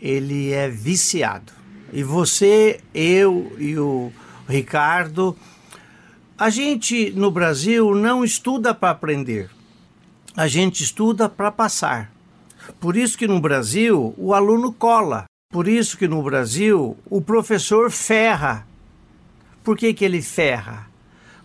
ele 0.00 0.52
é 0.52 0.68
viciado. 0.68 1.52
E 1.92 2.02
você, 2.02 2.80
eu 2.94 3.52
e 3.58 3.76
o 3.78 4.12
Ricardo, 4.48 5.36
a 6.38 6.48
gente 6.48 7.10
no 7.12 7.30
Brasil 7.30 7.94
não 7.94 8.24
estuda 8.24 8.72
para 8.72 8.90
aprender. 8.90 9.50
A 10.36 10.46
gente 10.46 10.82
estuda 10.82 11.28
para 11.28 11.50
passar. 11.50 12.11
Por 12.80 12.96
isso 12.96 13.16
que 13.16 13.26
no 13.26 13.40
Brasil 13.40 14.14
o 14.16 14.34
aluno 14.34 14.72
cola. 14.72 15.24
Por 15.50 15.68
isso 15.68 15.98
que 15.98 16.08
no 16.08 16.22
Brasil 16.22 16.96
o 17.10 17.20
professor 17.20 17.90
ferra. 17.90 18.66
Por 19.62 19.76
que, 19.76 19.92
que 19.92 20.04
ele 20.04 20.22
ferra? 20.22 20.86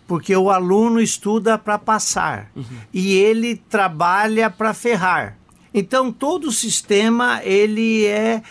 Porque 0.06 0.34
o 0.34 0.50
aluno 0.50 1.00
estuda 1.00 1.58
para 1.58 1.78
passar 1.78 2.50
e 2.92 3.14
ele 3.14 3.56
trabalha 3.56 4.48
para 4.48 4.72
ferrar. 4.72 5.36
Então 5.72 6.10
todo 6.10 6.48
o 6.48 6.52
sistema 6.52 7.42
ele 7.44 8.06
é 8.06 8.42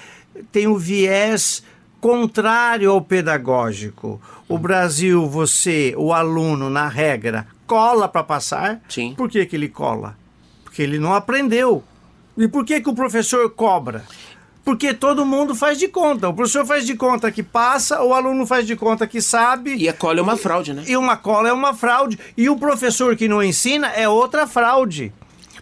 tem 0.52 0.68
o 0.68 0.78
viés 0.78 1.64
contrário 2.00 2.92
ao 2.92 3.02
pedagógico. 3.02 4.22
O 4.48 4.58
Brasil, 4.58 5.28
você, 5.28 5.94
o 5.98 6.14
aluno, 6.14 6.70
na 6.70 6.88
regra, 6.88 7.48
cola 7.66 8.08
para 8.08 8.24
passar. 8.24 8.82
Sim. 8.88 9.14
Por 9.16 9.30
que, 9.30 9.46
que 9.46 9.56
ele 9.56 9.68
cola? 9.68 10.16
Porque 10.64 10.82
ele 10.82 11.00
não 11.00 11.14
aprendeu. 11.14 11.84
E 12.38 12.48
por 12.48 12.64
que, 12.64 12.80
que 12.80 12.90
o 12.90 12.94
professor 12.94 13.50
cobra? 13.50 14.06
Porque 14.64 14.94
todo 14.94 15.26
mundo 15.26 15.56
faz 15.56 15.80
de 15.80 15.88
conta. 15.88 16.28
O 16.28 16.34
professor 16.34 16.66
faz 16.66 16.86
de 16.86 16.94
conta 16.94 17.32
que 17.32 17.42
passa, 17.42 18.04
o 18.04 18.14
aluno 18.14 18.46
faz 18.46 18.68
de 18.68 18.76
conta 18.76 19.08
que 19.08 19.22
sabe. 19.22 19.76
E 19.76 19.88
a 19.88 19.94
cola 19.94 20.20
é 20.20 20.22
uma 20.22 20.36
fraude, 20.36 20.74
né? 20.74 20.84
E 20.86 20.98
uma 20.98 21.16
cola 21.16 21.48
é 21.48 21.54
uma 21.54 21.74
fraude. 21.74 22.20
E 22.36 22.50
o 22.50 22.58
professor 22.58 23.16
que 23.16 23.30
não 23.30 23.42
ensina 23.42 23.88
é 23.88 24.10
outra 24.10 24.46
fraude. 24.46 25.14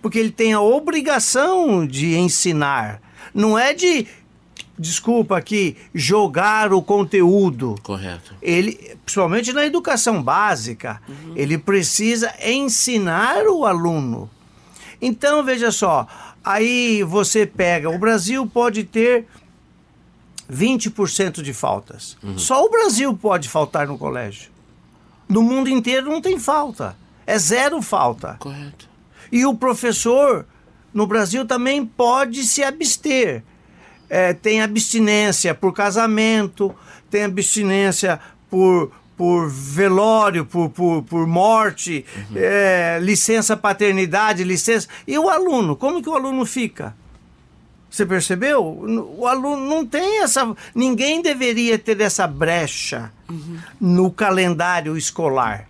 Porque 0.01 0.17
ele 0.17 0.31
tem 0.31 0.53
a 0.53 0.59
obrigação 0.59 1.85
de 1.85 2.17
ensinar. 2.17 2.99
Não 3.31 3.57
é 3.57 3.73
de, 3.73 4.07
desculpa 4.77 5.37
aqui, 5.37 5.77
jogar 5.93 6.73
o 6.73 6.81
conteúdo. 6.81 7.75
Correto. 7.83 8.33
Ele, 8.41 8.97
principalmente 9.05 9.53
na 9.53 9.65
educação 9.65 10.21
básica, 10.21 10.99
ele 11.35 11.59
precisa 11.59 12.33
ensinar 12.43 13.45
o 13.45 13.65
aluno. 13.65 14.29
Então, 15.01 15.43
veja 15.43 15.71
só, 15.71 16.07
aí 16.45 17.03
você 17.03 17.45
pega, 17.45 17.89
o 17.89 17.97
Brasil 17.97 18.45
pode 18.45 18.83
ter 18.83 19.25
20% 20.51 21.41
de 21.41 21.53
faltas. 21.53 22.15
Só 22.37 22.63
o 22.63 22.69
Brasil 22.69 23.15
pode 23.17 23.49
faltar 23.49 23.87
no 23.87 23.97
colégio. 23.97 24.51
No 25.27 25.41
mundo 25.41 25.69
inteiro 25.69 26.09
não 26.09 26.21
tem 26.21 26.37
falta. 26.37 26.95
É 27.25 27.37
zero 27.39 27.81
falta. 27.81 28.35
Correto. 28.39 28.87
E 29.31 29.45
o 29.45 29.55
professor 29.55 30.45
no 30.93 31.07
Brasil 31.07 31.45
também 31.45 31.85
pode 31.85 32.43
se 32.43 32.63
abster. 32.63 33.43
É, 34.07 34.33
tem 34.33 34.61
abstinência 34.61 35.55
por 35.55 35.73
casamento, 35.73 36.73
tem 37.09 37.23
abstinência 37.23 38.19
por, 38.49 38.91
por 39.17 39.49
velório, 39.49 40.45
por, 40.45 40.69
por, 40.69 41.03
por 41.03 41.27
morte, 41.27 42.05
é, 42.35 42.99
licença 43.01 43.55
paternidade, 43.55 44.43
licença. 44.43 44.87
E 45.07 45.17
o 45.17 45.29
aluno, 45.29 45.75
como 45.75 46.01
que 46.01 46.09
o 46.09 46.15
aluno 46.15 46.45
fica? 46.45 46.95
Você 47.89 48.05
percebeu? 48.05 48.61
O 49.17 49.25
aluno 49.25 49.69
não 49.69 49.85
tem 49.85 50.21
essa. 50.21 50.53
Ninguém 50.73 51.21
deveria 51.21 51.79
ter 51.79 51.99
essa 52.01 52.27
brecha 52.27 53.09
no 53.79 54.11
calendário 54.11 54.97
escolar. 54.97 55.69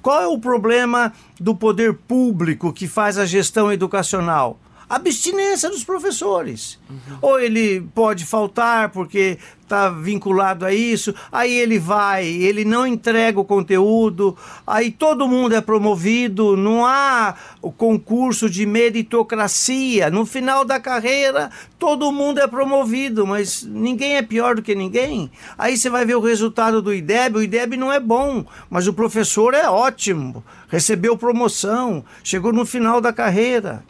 Qual 0.00 0.20
é 0.20 0.26
o 0.26 0.40
problema 0.40 1.12
do 1.38 1.54
poder 1.54 1.94
público 1.94 2.72
que 2.72 2.88
faz 2.88 3.16
a 3.16 3.24
gestão 3.24 3.70
educacional? 3.70 4.58
Abstinência 4.92 5.70
dos 5.70 5.82
professores. 5.84 6.78
Ou 7.22 7.40
ele 7.40 7.80
pode 7.94 8.26
faltar 8.26 8.90
porque 8.90 9.38
está 9.62 9.88
vinculado 9.88 10.66
a 10.66 10.74
isso, 10.74 11.14
aí 11.32 11.50
ele 11.50 11.78
vai, 11.78 12.26
ele 12.26 12.62
não 12.62 12.86
entrega 12.86 13.40
o 13.40 13.44
conteúdo, 13.44 14.36
aí 14.66 14.90
todo 14.90 15.26
mundo 15.26 15.54
é 15.54 15.62
promovido, 15.62 16.58
não 16.58 16.84
há 16.84 17.34
o 17.62 17.72
concurso 17.72 18.50
de 18.50 18.66
meritocracia. 18.66 20.10
No 20.10 20.26
final 20.26 20.62
da 20.62 20.78
carreira, 20.78 21.50
todo 21.78 22.12
mundo 22.12 22.38
é 22.38 22.46
promovido, 22.46 23.26
mas 23.26 23.62
ninguém 23.62 24.16
é 24.16 24.22
pior 24.22 24.56
do 24.56 24.62
que 24.62 24.74
ninguém. 24.74 25.30
Aí 25.56 25.78
você 25.78 25.88
vai 25.88 26.04
ver 26.04 26.16
o 26.16 26.20
resultado 26.20 26.82
do 26.82 26.92
IDEB, 26.92 27.38
o 27.38 27.42
IDEB 27.42 27.78
não 27.78 27.90
é 27.90 27.98
bom, 27.98 28.44
mas 28.68 28.86
o 28.86 28.92
professor 28.92 29.54
é 29.54 29.66
ótimo, 29.70 30.44
recebeu 30.68 31.16
promoção, 31.16 32.04
chegou 32.22 32.52
no 32.52 32.66
final 32.66 33.00
da 33.00 33.10
carreira. 33.10 33.82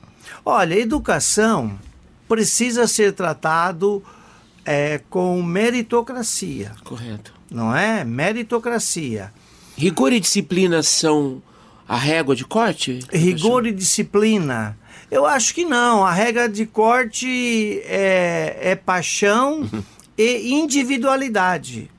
Olha, 0.44 0.74
educação 0.74 1.78
precisa 2.28 2.86
ser 2.86 3.12
tratado 3.12 4.02
é, 4.64 5.00
com 5.10 5.42
meritocracia, 5.42 6.72
Correto. 6.84 7.32
não 7.50 7.74
é? 7.74 8.04
Meritocracia. 8.04 9.32
Rigor 9.76 10.12
e 10.12 10.20
disciplina 10.20 10.82
são 10.82 11.42
a 11.88 11.96
régua 11.96 12.34
de 12.34 12.44
corte? 12.44 13.00
Rigor 13.12 13.66
e 13.66 13.72
disciplina. 13.72 14.76
Eu 15.10 15.26
acho 15.26 15.54
que 15.54 15.64
não. 15.64 16.04
A 16.04 16.12
regra 16.12 16.48
de 16.48 16.64
corte 16.64 17.80
é, 17.84 18.58
é 18.60 18.74
paixão 18.74 19.68
e 20.16 20.52
individualidade. 20.54 21.90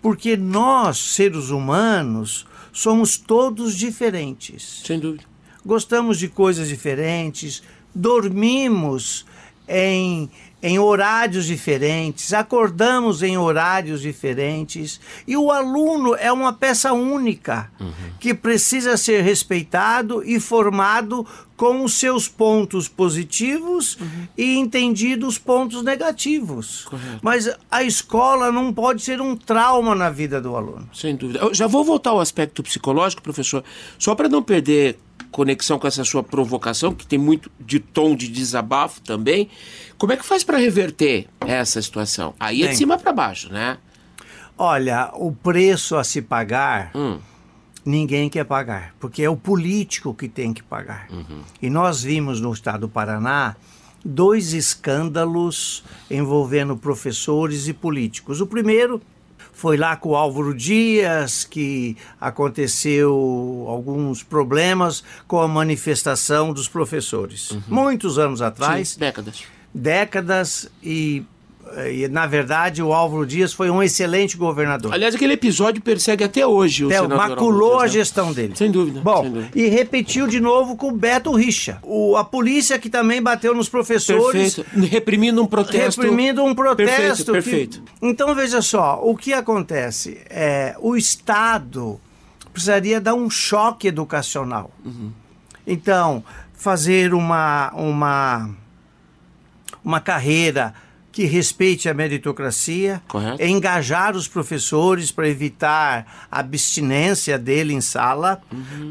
Porque 0.00 0.36
nós, 0.36 0.98
seres 0.98 1.50
humanos, 1.50 2.44
somos 2.72 3.16
todos 3.16 3.76
diferentes. 3.76 4.82
Sem 4.84 4.98
dúvida. 4.98 5.24
Gostamos 5.64 6.18
de 6.18 6.28
coisas 6.28 6.68
diferentes, 6.68 7.62
dormimos 7.94 9.24
em, 9.68 10.28
em 10.62 10.78
horários 10.78 11.46
diferentes, 11.46 12.32
acordamos 12.32 13.22
em 13.22 13.38
horários 13.38 14.00
diferentes. 14.00 15.00
E 15.26 15.36
o 15.36 15.50
aluno 15.50 16.14
é 16.14 16.32
uma 16.32 16.52
peça 16.52 16.92
única 16.92 17.70
que 18.18 18.34
precisa 18.34 18.96
ser 18.96 19.22
respeitado 19.22 20.22
e 20.24 20.38
formado 20.40 21.26
com 21.56 21.84
os 21.84 21.94
seus 21.94 22.26
pontos 22.26 22.88
positivos 22.88 23.96
e 24.36 24.56
entendido 24.56 25.28
os 25.28 25.38
pontos 25.38 25.82
negativos. 25.82 26.86
Correto. 26.86 27.20
Mas 27.22 27.48
a 27.70 27.84
escola 27.84 28.50
não 28.50 28.72
pode 28.72 29.00
ser 29.00 29.20
um 29.20 29.36
trauma 29.36 29.94
na 29.94 30.10
vida 30.10 30.40
do 30.40 30.56
aluno. 30.56 30.88
Sem 30.92 31.14
dúvida. 31.14 31.38
Eu 31.38 31.54
já 31.54 31.68
vou 31.68 31.84
voltar 31.84 32.10
ao 32.10 32.20
aspecto 32.20 32.64
psicológico, 32.64 33.22
professor, 33.22 33.62
só 33.96 34.14
para 34.14 34.28
não 34.28 34.42
perder 34.42 34.98
conexão 35.32 35.78
com 35.78 35.86
essa 35.88 36.04
sua 36.04 36.22
provocação, 36.22 36.94
que 36.94 37.04
tem 37.06 37.18
muito 37.18 37.50
de 37.58 37.80
tom 37.80 38.14
de 38.14 38.28
desabafo 38.28 39.00
também. 39.00 39.48
Como 39.98 40.12
é 40.12 40.16
que 40.16 40.24
faz 40.24 40.44
para 40.44 40.58
reverter 40.58 41.26
essa 41.40 41.82
situação? 41.82 42.34
Aí 42.38 42.62
é 42.62 42.68
de 42.68 42.76
cima 42.76 42.96
para 42.98 43.12
baixo, 43.12 43.50
né? 43.52 43.78
Olha, 44.56 45.10
o 45.14 45.32
preço 45.32 45.96
a 45.96 46.04
se 46.04 46.20
pagar, 46.22 46.90
Hum. 46.94 47.18
ninguém 47.84 48.28
quer 48.28 48.44
pagar, 48.44 48.94
porque 49.00 49.22
é 49.22 49.28
o 49.30 49.36
político 49.36 50.14
que 50.14 50.28
tem 50.28 50.52
que 50.52 50.62
pagar. 50.62 51.08
E 51.60 51.68
nós 51.70 52.02
vimos 52.02 52.40
no 52.40 52.52
estado 52.52 52.82
do 52.82 52.88
Paraná 52.88 53.56
dois 54.04 54.52
escândalos 54.52 55.82
envolvendo 56.10 56.76
professores 56.76 57.66
e 57.68 57.72
políticos. 57.72 58.40
O 58.40 58.46
primeiro 58.46 59.00
foi 59.62 59.76
lá 59.76 59.94
com 59.94 60.08
o 60.08 60.16
Álvaro 60.16 60.52
Dias, 60.52 61.44
que 61.44 61.96
aconteceu 62.20 63.64
alguns 63.68 64.20
problemas 64.20 65.04
com 65.28 65.40
a 65.40 65.46
manifestação 65.46 66.52
dos 66.52 66.66
professores. 66.66 67.56
Muitos 67.68 68.18
anos 68.18 68.42
atrás 68.42 68.88
Sim, 68.88 68.98
décadas. 68.98 69.44
décadas 69.72 70.68
E, 70.82 71.22
na 72.10 72.26
verdade, 72.26 72.82
o 72.82 72.92
Álvaro 72.92 73.26
Dias 73.26 73.52
foi 73.52 73.70
um 73.70 73.82
excelente 73.82 74.36
governador. 74.36 74.92
Aliás, 74.92 75.14
aquele 75.14 75.32
episódio 75.34 75.80
persegue 75.82 76.22
até 76.24 76.46
hoje 76.46 76.84
o 76.84 76.88
Até 76.88 77.00
senador 77.00 77.16
maculou 77.28 77.74
a 77.80 77.86
Dias, 77.86 77.92
né? 77.94 77.98
gestão 78.00 78.32
dele. 78.32 78.54
Sem 78.56 78.70
dúvida, 78.70 79.00
Bom, 79.00 79.22
sem 79.22 79.32
dúvida. 79.32 79.50
e 79.58 79.68
repetiu 79.68 80.26
de 80.26 80.38
novo 80.40 80.76
com 80.76 80.88
o 80.88 80.92
Beto 80.92 81.32
Richa. 81.34 81.78
O, 81.82 82.16
a 82.16 82.24
polícia 82.24 82.78
que 82.78 82.90
também 82.90 83.22
bateu 83.22 83.54
nos 83.54 83.68
professores. 83.68 84.56
Perfeito. 84.56 84.86
Reprimindo 84.90 85.42
um 85.42 85.46
protesto. 85.46 86.00
Reprimindo 86.02 86.44
um 86.44 86.54
protesto. 86.54 87.24
que- 87.24 87.32
Perfeito, 87.32 87.32
perfeito. 87.32 87.82
Então, 88.02 88.34
veja 88.34 88.60
só, 88.62 89.00
o 89.02 89.16
que 89.16 89.32
acontece? 89.32 90.18
É, 90.28 90.76
o 90.80 90.96
Estado 90.96 92.00
precisaria 92.52 93.00
dar 93.00 93.14
um 93.14 93.30
choque 93.30 93.88
educacional. 93.88 94.70
Uhum. 94.84 95.10
Então, 95.66 96.22
fazer 96.54 97.14
uma, 97.14 97.72
uma, 97.74 98.50
uma 99.84 100.00
carreira 100.00 100.74
que 101.12 101.26
respeite 101.26 101.88
a 101.90 101.94
meritocracia, 101.94 103.02
Correto. 103.06 103.42
engajar 103.44 104.16
os 104.16 104.26
professores 104.26 105.12
para 105.12 105.28
evitar 105.28 106.26
a 106.30 106.40
abstinência 106.40 107.38
dele 107.38 107.74
em 107.74 107.82
sala, 107.82 108.40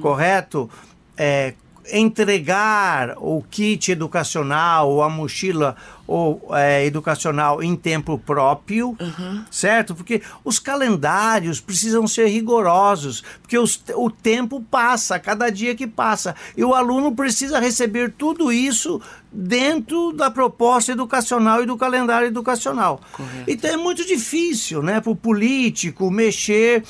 correto? 0.01 0.69
É, 1.17 1.55
entregar 1.91 3.15
o 3.17 3.43
kit 3.49 3.91
educacional 3.91 4.89
ou 4.89 5.03
a 5.03 5.09
mochila 5.09 5.75
ou, 6.07 6.49
é, 6.53 6.85
educacional 6.85 7.63
em 7.63 7.75
tempo 7.75 8.17
próprio, 8.17 8.97
certo? 9.49 9.95
Porque 9.95 10.21
os 10.43 10.59
calendários 10.59 11.61
precisam 11.61 12.05
ser 12.07 12.27
rigorosos, 12.27 13.23
porque 13.41 13.57
os- 13.57 13.81
o 13.95 14.09
tempo 14.09 14.61
passa, 14.61 15.17
cada 15.19 15.49
dia 15.49 15.73
que 15.75 15.87
passa, 15.87 16.35
e 16.57 16.63
o 16.65 16.73
aluno 16.73 17.13
precisa 17.15 17.59
receber 17.59 18.13
tudo 18.17 18.51
isso 18.51 18.99
dentro 19.31 20.11
da 20.11 20.29
proposta 20.29 20.91
educacional 20.91 21.63
e 21.63 21.65
do 21.65 21.77
calendário 21.77 22.27
educacional. 22.27 22.99
Então 23.47 23.69
é 23.71 23.77
muito 23.77 24.05
difícil, 24.05 24.83
né, 24.83 24.99
para 24.99 25.11
o 25.11 25.15
político 25.15 26.11
mexer, 26.11 26.83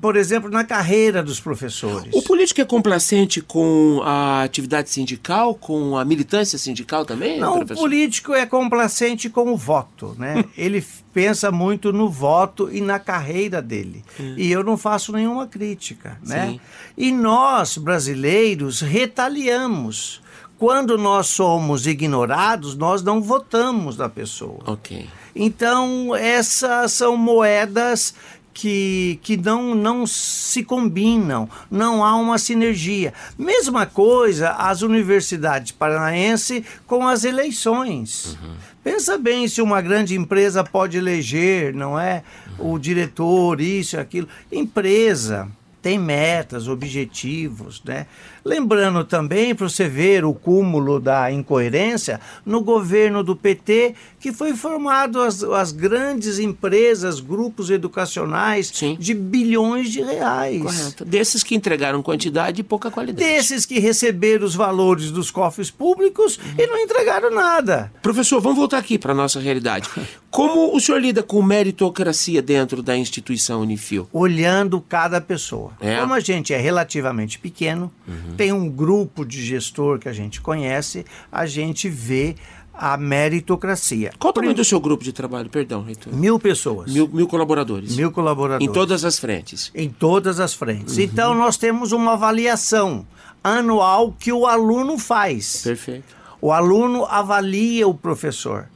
por 0.00 0.16
exemplo, 0.16 0.50
na 0.50 0.64
carreira 0.64 1.22
dos 1.22 1.38
professores. 1.38 2.12
O 2.12 2.22
político 2.22 2.60
é 2.60 2.64
complacente 2.64 3.40
com 3.40 4.00
a 4.04 4.42
atividade 4.42 4.90
sindical, 4.90 5.54
com 5.54 5.96
a 5.96 6.04
militância 6.04 6.58
sindical 6.58 7.04
também, 7.04 7.38
Não, 7.38 7.54
o 7.54 7.56
professor? 7.58 7.82
político 7.82 8.34
é 8.34 8.44
complacente 8.46 9.30
com 9.30 9.52
o 9.52 9.56
voto, 9.56 10.16
né? 10.18 10.44
Ele 10.58 10.84
pensa 11.12 11.52
muito 11.52 11.92
no 11.92 12.10
voto 12.10 12.68
e 12.72 12.80
na 12.80 12.98
carreira 12.98 13.62
dele. 13.62 14.04
E 14.36 14.50
eu 14.50 14.64
não 14.64 14.76
faço 14.76 15.12
nenhuma 15.12 15.46
crítica, 15.46 16.18
né? 16.24 16.48
Sim. 16.48 16.60
E 16.96 17.12
nós, 17.12 17.78
brasileiros, 17.78 18.80
retaliamos. 18.80 20.20
Quando 20.58 20.96
nós 20.96 21.26
somos 21.26 21.86
ignorados, 21.86 22.74
nós 22.74 23.02
não 23.02 23.20
votamos 23.20 23.98
na 23.98 24.08
pessoa. 24.08 24.58
Ok. 24.66 25.06
Então, 25.34 26.16
essas 26.16 26.92
são 26.92 27.14
moedas 27.14 28.14
que, 28.56 29.20
que 29.22 29.36
não, 29.36 29.74
não 29.74 30.06
se 30.06 30.62
combinam, 30.62 31.46
não 31.70 32.02
há 32.02 32.16
uma 32.16 32.38
sinergia. 32.38 33.12
Mesma 33.36 33.84
coisa 33.84 34.52
as 34.52 34.80
universidades 34.80 35.72
paranaenses 35.72 36.64
com 36.86 37.06
as 37.06 37.24
eleições. 37.24 38.38
Pensa 38.82 39.18
bem 39.18 39.46
se 39.46 39.60
uma 39.60 39.82
grande 39.82 40.16
empresa 40.16 40.64
pode 40.64 40.96
eleger, 40.96 41.74
não 41.74 42.00
é? 42.00 42.22
O 42.58 42.78
diretor, 42.78 43.60
isso, 43.60 44.00
aquilo. 44.00 44.26
Empresa 44.50 45.46
tem 45.82 45.98
metas, 45.98 46.66
objetivos, 46.66 47.82
né? 47.84 48.06
Lembrando 48.46 49.04
também, 49.04 49.56
para 49.56 49.68
você 49.68 49.88
ver 49.88 50.24
o 50.24 50.32
cúmulo 50.32 51.00
da 51.00 51.32
incoerência, 51.32 52.20
no 52.44 52.60
governo 52.60 53.24
do 53.24 53.34
PT, 53.34 53.96
que 54.20 54.32
foi 54.32 54.54
formado 54.54 55.20
as, 55.20 55.42
as 55.42 55.72
grandes 55.72 56.38
empresas, 56.38 57.18
grupos 57.18 57.70
educacionais 57.70 58.70
Sim. 58.72 58.96
de 59.00 59.14
bilhões 59.14 59.90
de 59.90 60.00
reais. 60.00 60.62
Correto. 60.62 61.04
Desses 61.04 61.42
que 61.42 61.56
entregaram 61.56 62.00
quantidade 62.02 62.60
e 62.60 62.64
pouca 62.64 62.88
qualidade. 62.88 63.28
Desses 63.28 63.66
que 63.66 63.80
receberam 63.80 64.46
os 64.46 64.54
valores 64.54 65.10
dos 65.10 65.28
cofres 65.28 65.68
públicos 65.68 66.38
e 66.56 66.66
não 66.68 66.78
entregaram 66.78 67.34
nada. 67.34 67.92
Professor, 68.00 68.40
vamos 68.40 68.58
voltar 68.58 68.78
aqui 68.78 68.96
para 68.96 69.10
a 69.10 69.16
nossa 69.16 69.40
realidade. 69.40 69.90
Como 70.30 70.76
o 70.76 70.80
senhor 70.80 71.00
lida 71.00 71.22
com 71.22 71.42
meritocracia 71.42 72.40
dentro 72.40 72.80
da 72.80 72.96
instituição 72.96 73.62
Unifil? 73.62 74.08
olhando 74.12 74.80
cada 74.80 75.20
pessoa. 75.20 75.72
É. 75.80 75.96
Como 75.98 76.12
a 76.14 76.20
gente 76.20 76.52
é 76.52 76.58
relativamente 76.58 77.38
pequeno, 77.38 77.90
tem 78.36 78.52
um 78.52 78.68
grupo 78.68 79.24
de 79.24 79.44
gestor 79.44 79.98
que 79.98 80.08
a 80.08 80.12
gente 80.12 80.40
conhece, 80.40 81.04
a 81.30 81.46
gente 81.46 81.88
vê 81.88 82.36
a 82.72 82.96
meritocracia. 82.96 84.12
Qual 84.18 84.30
o 84.30 84.34
tamanho 84.34 84.54
do 84.54 84.64
seu 84.64 84.78
grupo 84.78 85.02
de 85.02 85.12
trabalho? 85.12 85.48
Perdão, 85.48 85.82
reitor. 85.82 86.12
Mil 86.14 86.38
pessoas, 86.38 86.92
Mil, 86.92 87.08
mil 87.08 87.26
colaboradores. 87.26 87.96
mil 87.96 88.12
colaboradores. 88.12 88.68
Em 88.68 88.72
todas 88.72 89.04
as 89.04 89.18
frentes. 89.18 89.70
Em 89.74 89.88
todas 89.88 90.38
as 90.38 90.52
frentes. 90.52 90.98
Então, 90.98 91.34
nós 91.34 91.56
temos 91.56 91.92
uma 91.92 92.12
avaliação 92.12 93.06
anual 93.42 94.12
que 94.18 94.32
o 94.32 94.46
aluno 94.46 94.98
faz. 94.98 95.62
Perfeito. 95.62 96.14
O 96.40 96.52
aluno 96.52 97.06
avalia 97.06 97.88
o 97.88 97.94
professor, 97.94 98.68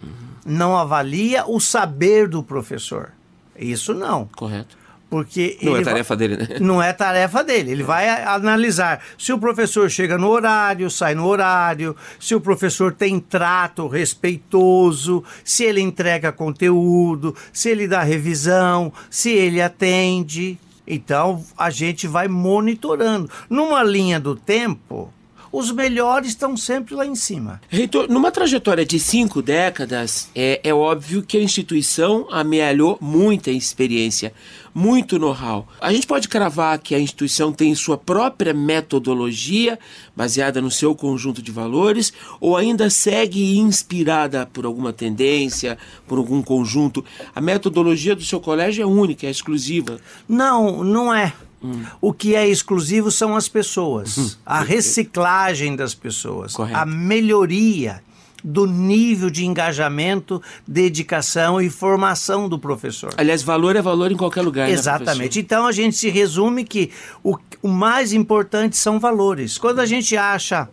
não 0.47 0.77
avalia 0.77 1.45
o 1.47 1.61
saber 1.61 2.27
do 2.27 2.43
professor. 2.43 3.13
Isso 3.59 3.93
não, 3.93 4.25
Correto. 4.35 4.79
Porque 5.11 5.59
Não 5.61 5.73
é 5.73 5.75
vai- 5.77 5.85
tarefa 5.85 6.17
dele, 6.17 6.37
né? 6.37 6.47
Não 6.61 6.83
é 6.83 6.93
tarefa 6.93 7.43
dele. 7.45 7.73
Ele 7.73 7.83
vai 7.83 8.09
analisar 8.09 9.03
se 9.19 9.33
o 9.33 9.39
professor 9.39 9.91
chega 9.91 10.17
no 10.17 10.29
horário, 10.29 10.89
sai 10.89 11.15
no 11.17 11.27
horário, 11.27 11.97
se 12.21 12.35
o 12.35 12.41
professor 12.41 12.95
tem 12.95 13.19
trato 13.19 13.89
respeitoso, 13.89 15.23
se 15.45 15.65
ele 15.65 15.81
entrega 15.81 16.31
conteúdo, 16.33 17.35
se 17.53 17.69
ele 17.69 17.89
dá 17.89 18.03
revisão, 18.03 18.93
se 19.11 19.31
ele 19.31 19.61
atende. 19.61 20.59
Então 20.87 21.45
a 21.59 21.71
gente 21.71 22.07
vai 22.07 22.29
monitorando. 22.29 23.29
Numa 23.49 23.83
linha 23.83 24.19
do 24.21 24.35
tempo, 24.37 25.13
os 25.53 25.71
melhores 25.73 26.29
estão 26.29 26.57
sempre 26.57 26.95
lá 26.95 27.05
em 27.05 27.15
cima. 27.15 27.61
Reitor, 27.69 28.09
numa 28.09 28.31
trajetória 28.31 28.85
de 28.85 28.99
cinco 28.99 29.43
décadas, 29.43 30.29
é, 30.35 30.61
é 30.63 30.73
óbvio 30.73 31.23
que 31.23 31.37
a 31.37 31.43
instituição 31.43 32.27
amealhou 32.31 32.97
muita 33.01 33.51
experiência, 33.51 34.33
muito 34.73 35.19
know-how. 35.19 35.67
A 35.81 35.93
gente 35.93 36.07
pode 36.07 36.29
cravar 36.29 36.79
que 36.79 36.95
a 36.95 37.01
instituição 37.01 37.53
tem 37.53 37.75
sua 37.75 37.99
própria 37.99 38.55
metodologia, 38.55 39.79
baseada 40.15 40.61
no 40.61 40.71
seu 40.71 40.95
conjunto 40.95 41.43
de 41.43 41.51
valores, 41.51 42.13
ou 42.41 42.57
ainda 42.57 42.89
segue 42.89 43.59
inspirada 43.59 44.47
por 44.47 44.65
alguma 44.65 44.93
tendência, 44.93 45.77
por 46.07 46.19
algum 46.19 46.43
conjunto? 46.43 47.05
A 47.35 47.41
metodologia 47.41 48.15
do 48.15 48.23
seu 48.23 48.41
colégio 48.41 48.83
é 48.83 48.87
única, 48.87 49.27
é 49.27 49.31
exclusiva. 49.31 49.99
Não, 50.29 50.85
não 50.85 51.13
é. 51.13 51.33
Hum. 51.63 51.85
O 52.01 52.13
que 52.13 52.35
é 52.35 52.49
exclusivo 52.49 53.11
são 53.11 53.37
as 53.37 53.49
pessoas, 53.49 54.39
a 54.47 54.61
reciclagem 54.63 55.77
das 55.77 55.95
pessoas, 55.95 56.55
Correto. 56.55 56.79
a 56.79 56.87
melhoria 56.87 58.03
do 58.43 58.67
nível 58.67 59.29
de 59.29 59.45
engajamento, 59.45 60.43
dedicação 60.67 61.61
e 61.61 61.69
formação 61.69 62.49
do 62.49 62.59
professor. 62.59 63.13
Aliás, 63.17 63.43
valor 63.43 63.77
é 63.77 63.83
valor 63.83 64.11
em 64.11 64.17
qualquer 64.17 64.41
lugar. 64.43 64.67
né, 64.67 64.73
Exatamente. 64.73 65.39
Então 65.41 65.67
a 65.67 65.73
gente 65.73 65.97
se 65.97 66.09
resume 66.09 66.65
que 66.65 66.91
o, 67.23 67.37
o 67.63 67.69
mais 67.69 68.15
importante 68.15 68.77
são 68.79 68.99
valores. 68.99 69.59
Quando 69.59 69.81
a 69.81 69.87
gente 69.87 70.17
acha 70.17 70.69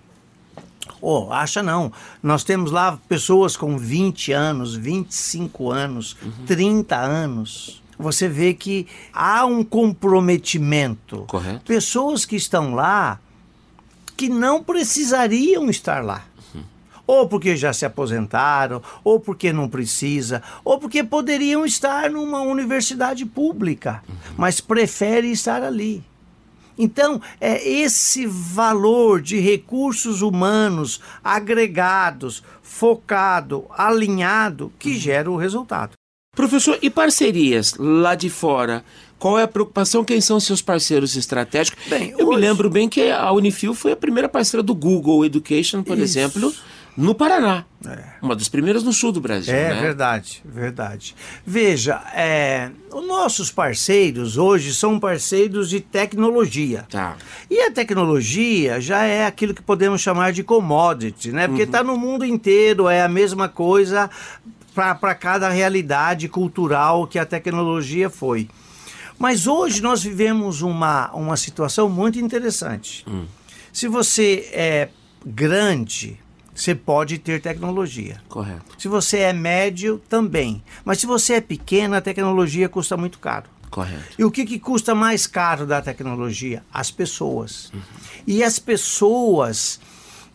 Oh, 1.01 1.27
acha 1.31 1.61
não. 1.61 1.91
Nós 2.23 2.43
temos 2.43 2.71
lá 2.71 2.97
pessoas 3.07 3.55
com 3.55 3.77
20 3.77 4.31
anos, 4.31 4.73
25 4.73 5.69
anos, 5.69 6.15
30 6.47 6.95
anos. 6.95 7.83
Você 7.97 8.27
vê 8.27 8.53
que 8.53 8.87
há 9.11 9.45
um 9.45 9.63
comprometimento. 9.63 11.25
Correto. 11.27 11.65
Pessoas 11.65 12.25
que 12.25 12.35
estão 12.35 12.75
lá 12.75 13.19
que 14.15 14.29
não 14.29 14.63
precisariam 14.63 15.69
estar 15.69 16.03
lá. 16.03 16.25
Ou 17.05 17.25
porque 17.29 17.55
já 17.55 17.71
se 17.71 17.85
aposentaram, 17.85 18.81
ou 19.01 19.17
porque 19.17 19.53
não 19.53 19.69
precisa, 19.69 20.43
ou 20.65 20.77
porque 20.77 21.03
poderiam 21.05 21.65
estar 21.65 22.09
numa 22.09 22.41
universidade 22.41 23.25
pública, 23.25 24.03
mas 24.35 24.59
preferem 24.59 25.31
estar 25.31 25.63
ali. 25.63 26.03
Então, 26.77 27.21
é 27.39 27.65
esse 27.67 28.27
valor 28.27 29.21
de 29.21 29.39
recursos 29.39 30.21
humanos 30.21 31.01
agregados, 31.23 32.43
focado, 32.61 33.65
alinhado, 33.71 34.71
que 34.77 34.93
gera 34.93 35.31
o 35.31 35.37
resultado. 35.37 35.93
Professor, 36.37 36.77
e 36.83 36.89
parcerias 36.91 37.73
lá 37.79 38.13
de 38.13 38.29
fora? 38.29 38.85
Qual 39.17 39.39
é 39.39 39.43
a 39.43 39.47
preocupação? 39.47 40.05
Quem 40.05 40.21
são 40.21 40.39
seus 40.39 40.61
parceiros 40.61 41.15
estratégicos? 41.15 41.83
Bem, 41.87 42.11
Eu 42.11 42.27
me 42.27 42.35
hoje- 42.35 42.39
lembro 42.41 42.69
bem 42.69 42.87
que 42.87 43.09
a 43.09 43.31
Unifil 43.31 43.73
foi 43.73 43.93
a 43.93 43.95
primeira 43.95 44.29
parceira 44.29 44.61
do 44.61 44.75
Google 44.75 45.25
Education, 45.25 45.81
por 45.81 45.93
Isso. 45.97 46.03
exemplo, 46.03 46.53
no 46.95 47.15
Paraná. 47.15 47.65
Uma 48.21 48.35
das 48.35 48.47
primeiras 48.49 48.83
no 48.83 48.93
sul 48.93 49.11
do 49.11 49.19
Brasil. 49.19 49.51
É 49.53 49.73
né? 49.73 49.81
verdade, 49.81 50.43
verdade. 50.45 51.15
Veja, 51.43 52.01
é, 52.13 52.69
os 52.93 53.07
nossos 53.07 53.49
parceiros 53.51 54.37
hoje 54.37 54.75
são 54.75 54.99
parceiros 54.99 55.67
de 55.71 55.79
tecnologia. 55.79 56.85
Tá. 56.87 57.15
E 57.49 57.59
a 57.61 57.71
tecnologia 57.71 58.79
já 58.79 59.03
é 59.05 59.25
aquilo 59.25 59.55
que 59.55 59.61
podemos 59.63 60.01
chamar 60.01 60.33
de 60.33 60.43
commodity, 60.43 61.31
né? 61.31 61.47
Porque 61.47 61.63
está 61.63 61.83
no 61.83 61.97
mundo 61.97 62.23
inteiro, 62.23 62.87
é 62.87 63.01
a 63.01 63.07
mesma 63.09 63.47
coisa 63.49 64.09
para 64.95 65.15
cada 65.15 65.49
realidade 65.49 66.29
cultural 66.29 67.07
que 67.07 67.17
a 67.17 67.25
tecnologia 67.25 68.09
foi. 68.09 68.47
Mas 69.17 69.47
hoje 69.47 69.81
nós 69.81 70.03
vivemos 70.03 70.61
uma, 70.61 71.11
uma 71.11 71.35
situação 71.35 71.89
muito 71.89 72.19
interessante. 72.19 73.03
Hum. 73.07 73.25
Se 73.73 73.87
você 73.87 74.49
é 74.53 74.89
grande, 75.25 76.19
você 76.53 76.75
pode 76.75 77.17
ter 77.17 77.41
tecnologia. 77.41 78.21
Correto. 78.29 78.75
Se 78.77 78.87
você 78.87 79.19
é 79.19 79.33
médio, 79.33 79.99
também. 80.07 80.63
Mas 80.85 80.99
se 80.99 81.07
você 81.07 81.33
é 81.33 81.41
pequeno, 81.41 81.95
a 81.95 82.01
tecnologia 82.01 82.69
custa 82.69 82.95
muito 82.95 83.17
caro. 83.17 83.49
Correto. 83.69 84.15
E 84.17 84.23
o 84.23 84.31
que, 84.31 84.45
que 84.45 84.59
custa 84.59 84.93
mais 84.93 85.27
caro 85.27 85.65
da 85.65 85.81
tecnologia? 85.81 86.63
As 86.71 86.91
pessoas. 86.91 87.71
Uhum. 87.73 87.81
E 88.25 88.43
as 88.43 88.59
pessoas 88.59 89.79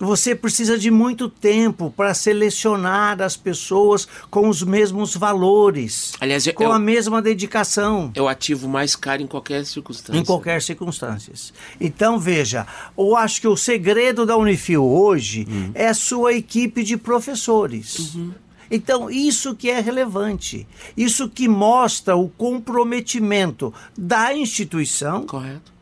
você 0.07 0.35
precisa 0.35 0.77
de 0.77 0.91
muito 0.91 1.29
tempo 1.29 1.89
para 1.91 2.13
selecionar 2.13 3.23
as 3.23 3.37
pessoas 3.37 4.09
com 4.31 4.49
os 4.49 4.63
mesmos 4.63 5.15
valores, 5.15 6.13
Aliás, 6.21 6.47
com 6.53 6.65
eu, 6.65 6.73
a 6.73 6.79
mesma 6.79 7.23
dedicação. 7.23 8.11
É 8.15 8.21
o 8.21 8.27
ativo 8.27 8.69
mais 8.69 8.97
caro 8.97 9.23
em 9.23 9.27
qualquer 9.27 9.65
circunstância. 9.65 10.19
Em 10.19 10.25
qualquer 10.25 10.61
circunstância. 10.61 11.33
Então, 11.81 12.19
veja, 12.19 12.67
eu 12.99 13.17
acho 13.17 13.41
que 13.41 13.49
o 13.49 13.57
segredo 13.57 14.27
da 14.27 14.37
Unifil 14.37 14.85
hoje 14.85 15.47
uhum. 15.49 15.71
é 15.75 15.89
a 15.89 15.95
sua 15.95 16.33
equipe 16.33 16.83
de 16.83 16.97
professores. 16.97 18.15
Uhum. 18.15 18.33
Então, 18.69 19.11
isso 19.11 19.55
que 19.55 19.71
é 19.71 19.81
relevante, 19.81 20.67
isso 20.97 21.29
que 21.29 21.47
mostra 21.47 22.17
o 22.17 22.29
comprometimento 22.29 23.73
da 23.97 24.35
instituição 24.35 25.27
Correto 25.27 25.73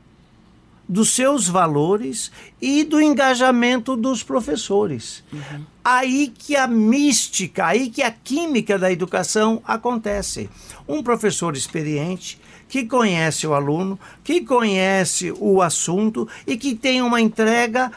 dos 0.91 1.11
seus 1.11 1.47
valores 1.47 2.33
e 2.61 2.83
do 2.83 3.01
engajamento 3.01 3.95
dos 3.95 4.25
professores. 4.25 5.23
Uhum. 5.33 5.65
Aí 5.85 6.27
que 6.37 6.57
a 6.57 6.67
mística, 6.67 7.65
aí 7.65 7.89
que 7.89 8.03
a 8.03 8.11
química 8.11 8.77
da 8.77 8.91
educação 8.91 9.63
acontece. 9.65 10.51
Um 10.89 11.01
professor 11.01 11.57
experiente 11.57 12.41
que 12.69 12.85
conhece 12.85 13.47
o 13.47 13.55
aluno, 13.55 14.01
que 14.25 14.41
conhece 14.41 15.33
o 15.39 15.63
assunto 15.63 16.27
e 16.45 16.57
que 16.57 16.75
tem 16.75 17.01
uma 17.01 17.21
entrega 17.21 17.93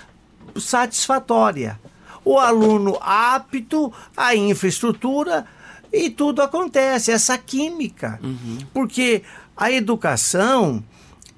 satisfatória. 0.56 1.80
O 2.24 2.38
aluno 2.38 2.96
apto 3.02 3.92
à 4.16 4.36
infraestrutura 4.36 5.48
e 5.92 6.12
tudo 6.12 6.44
acontece, 6.44 7.12
essa 7.12 7.40
química. 7.40 8.20
Uhum. 8.24 8.60
Porque 8.72 9.24
a 9.58 9.72
educação 9.72 10.84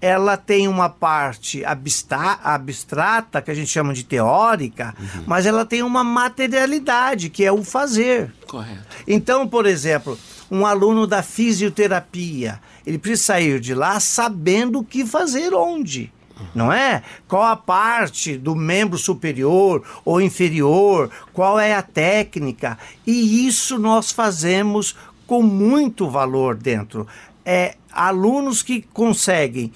ela 0.05 0.37
tem 0.37 0.67
uma 0.67 0.87
parte 0.87 1.65
abstrata, 1.65 3.41
que 3.41 3.49
a 3.49 3.55
gente 3.55 3.71
chama 3.71 3.91
de 3.91 4.03
teórica, 4.03 4.93
uhum. 4.99 5.23
mas 5.25 5.47
ela 5.47 5.65
tem 5.65 5.81
uma 5.81 6.03
materialidade, 6.03 7.31
que 7.31 7.43
é 7.43 7.51
o 7.51 7.63
fazer. 7.63 8.31
Correto. 8.45 8.85
Então, 9.07 9.47
por 9.47 9.65
exemplo, 9.65 10.15
um 10.51 10.63
aluno 10.63 11.07
da 11.07 11.23
fisioterapia, 11.23 12.61
ele 12.85 12.99
precisa 12.99 13.33
sair 13.33 13.59
de 13.59 13.73
lá 13.73 13.99
sabendo 13.99 14.77
o 14.77 14.83
que 14.83 15.03
fazer 15.03 15.55
onde. 15.55 16.13
Não 16.53 16.71
é? 16.71 17.01
Qual 17.27 17.41
a 17.41 17.55
parte 17.55 18.37
do 18.37 18.55
membro 18.55 18.99
superior 18.99 19.81
ou 20.03 20.21
inferior, 20.21 21.09
qual 21.33 21.59
é 21.59 21.73
a 21.73 21.81
técnica. 21.81 22.77
E 23.07 23.47
isso 23.47 23.79
nós 23.79 24.11
fazemos 24.11 24.95
com 25.25 25.41
muito 25.41 26.07
valor 26.07 26.55
dentro. 26.55 27.07
É, 27.43 27.75
alunos 27.95 28.61
que 28.61 28.81
conseguem 28.81 29.71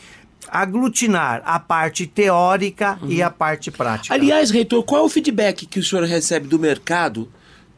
aglutinar 0.48 1.42
a 1.46 1.60
parte 1.60 2.08
teórica 2.08 2.98
uhum. 3.02 3.10
e 3.10 3.22
a 3.22 3.30
parte 3.30 3.70
prática. 3.70 4.14
Aliás, 4.14 4.52
reitor, 4.52 4.84
qual 4.84 5.04
é 5.04 5.06
o 5.06 5.10
feedback 5.10 5.66
que 5.66 5.80
o 5.80 5.84
senhor 5.84 6.06
recebe 6.06 6.48
do 6.48 6.58
mercado 6.58 7.30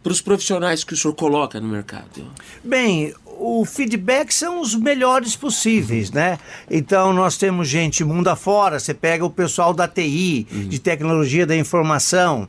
para 0.01 0.11
os 0.11 0.21
profissionais 0.21 0.83
que 0.83 0.93
o 0.93 0.97
senhor 0.97 1.13
coloca 1.13 1.59
no 1.59 1.67
mercado? 1.67 2.27
Bem, 2.63 3.13
o 3.25 3.65
feedback 3.65 4.31
são 4.31 4.61
os 4.61 4.75
melhores 4.75 5.35
possíveis, 5.35 6.09
uhum. 6.09 6.15
né? 6.15 6.39
Então 6.69 7.11
nós 7.11 7.37
temos 7.37 7.67
gente 7.67 8.03
mundo 8.03 8.27
afora, 8.27 8.79
você 8.79 8.93
pega 8.93 9.25
o 9.25 9.29
pessoal 9.29 9.73
da 9.73 9.87
TI, 9.87 10.47
uhum. 10.51 10.67
de 10.67 10.79
tecnologia 10.79 11.45
da 11.45 11.55
informação, 11.55 12.47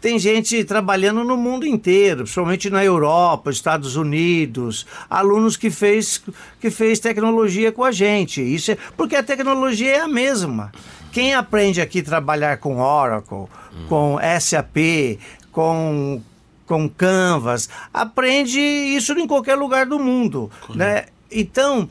tem 0.00 0.18
gente 0.18 0.62
trabalhando 0.64 1.24
no 1.24 1.36
mundo 1.36 1.66
inteiro, 1.66 2.18
principalmente 2.18 2.70
na 2.70 2.84
Europa, 2.84 3.50
Estados 3.50 3.96
Unidos, 3.96 4.86
alunos 5.08 5.56
que 5.56 5.70
fez, 5.70 6.22
que 6.60 6.70
fez 6.70 6.98
tecnologia 7.00 7.72
com 7.72 7.82
a 7.82 7.90
gente. 7.90 8.42
Isso 8.42 8.72
é, 8.72 8.78
porque 8.96 9.16
a 9.16 9.22
tecnologia 9.22 9.96
é 9.96 10.00
a 10.00 10.08
mesma. 10.08 10.70
Quem 11.12 11.34
aprende 11.34 11.80
aqui 11.80 12.00
a 12.00 12.04
trabalhar 12.04 12.58
com 12.58 12.78
Oracle, 12.78 13.38
hum. 13.38 13.48
com 13.88 14.18
SAP, 14.40 15.18
com, 15.50 16.20
com 16.66 16.88
Canvas, 16.88 17.68
aprende 17.92 18.60
isso 18.60 19.12
em 19.14 19.26
qualquer 19.26 19.54
lugar 19.54 19.86
do 19.86 19.98
mundo. 19.98 20.50
Né? 20.74 21.06
Então, 21.32 21.88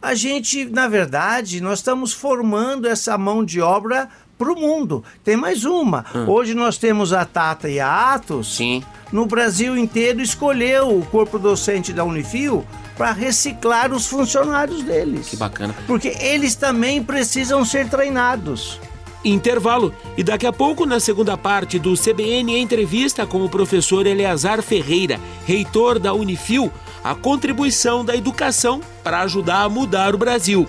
a 0.00 0.14
gente, 0.14 0.66
na 0.66 0.88
verdade, 0.88 1.60
nós 1.60 1.78
estamos 1.78 2.12
formando 2.12 2.86
essa 2.86 3.16
mão 3.16 3.44
de 3.44 3.60
obra 3.60 4.08
para 4.38 4.52
o 4.52 4.56
mundo. 4.58 5.02
Tem 5.24 5.36
mais 5.36 5.64
uma. 5.64 6.04
Hum. 6.14 6.28
Hoje 6.28 6.54
nós 6.54 6.78
temos 6.78 7.12
a 7.12 7.24
Tata 7.24 7.68
e 7.68 7.80
a 7.80 8.14
Atos. 8.14 8.56
Sim. 8.56 8.82
No 9.12 9.26
Brasil 9.26 9.76
inteiro 9.76 10.20
escolheu 10.20 10.98
o 10.98 11.04
corpo 11.06 11.38
docente 11.38 11.92
da 11.92 12.04
Unifil 12.04 12.64
para 12.96 13.12
reciclar 13.12 13.92
os 13.92 14.06
funcionários 14.06 14.82
deles. 14.82 15.28
Que 15.28 15.36
bacana. 15.36 15.74
Porque 15.86 16.08
eles 16.20 16.54
também 16.54 17.02
precisam 17.02 17.64
ser 17.64 17.88
treinados. 17.88 18.80
Intervalo. 19.24 19.92
E 20.16 20.22
daqui 20.22 20.46
a 20.46 20.52
pouco, 20.52 20.86
na 20.86 21.00
segunda 21.00 21.36
parte 21.36 21.78
do 21.78 21.94
CBN 21.94 22.58
Entrevista 22.58 23.26
com 23.26 23.44
o 23.44 23.48
professor 23.48 24.06
Eleazar 24.06 24.62
Ferreira, 24.62 25.20
reitor 25.44 25.98
da 25.98 26.12
Unifil, 26.12 26.72
a 27.02 27.14
contribuição 27.14 28.04
da 28.04 28.16
educação 28.16 28.80
para 29.02 29.20
ajudar 29.20 29.62
a 29.62 29.68
mudar 29.68 30.14
o 30.14 30.18
Brasil. 30.18 30.66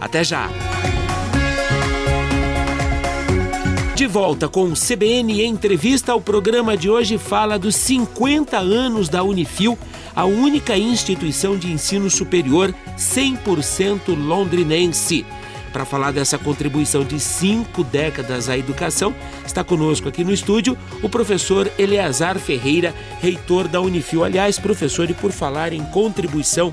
Até 0.00 0.22
já! 0.22 0.48
De 3.96 4.06
volta 4.06 4.46
com 4.46 4.64
o 4.64 4.74
CBN 4.74 5.42
Entrevista, 5.42 6.14
o 6.14 6.20
programa 6.20 6.76
de 6.76 6.90
hoje 6.90 7.16
fala 7.16 7.58
dos 7.58 7.74
50 7.76 8.58
anos 8.58 9.08
da 9.08 9.22
Unifil, 9.22 9.78
a 10.14 10.26
única 10.26 10.76
instituição 10.76 11.56
de 11.56 11.72
ensino 11.72 12.10
superior 12.10 12.74
100% 12.98 14.08
londrinense. 14.08 15.24
Para 15.72 15.86
falar 15.86 16.12
dessa 16.12 16.36
contribuição 16.36 17.04
de 17.04 17.18
cinco 17.18 17.82
décadas 17.82 18.50
à 18.50 18.58
educação, 18.58 19.14
está 19.46 19.64
conosco 19.64 20.10
aqui 20.10 20.22
no 20.22 20.32
estúdio 20.32 20.76
o 21.02 21.08
professor 21.08 21.72
Eleazar 21.78 22.38
Ferreira, 22.38 22.94
reitor 23.22 23.66
da 23.66 23.80
Unifil. 23.80 24.24
Aliás, 24.24 24.58
professor, 24.58 25.08
e 25.08 25.14
por 25.14 25.32
falar 25.32 25.72
em 25.72 25.82
contribuição, 25.86 26.70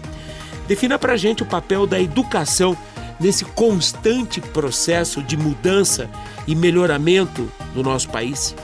defina 0.68 1.00
para 1.00 1.16
gente 1.16 1.42
o 1.42 1.46
papel 1.46 1.88
da 1.88 2.02
educação 2.02 2.78
nesse 3.20 3.46
constante 3.46 4.42
processo 4.42 5.22
de 5.22 5.38
mudança 5.38 6.10
e 6.48 6.56
melhoramento 6.56 7.50
do 7.74 7.84
nosso 7.84 8.10
país? 8.10 8.56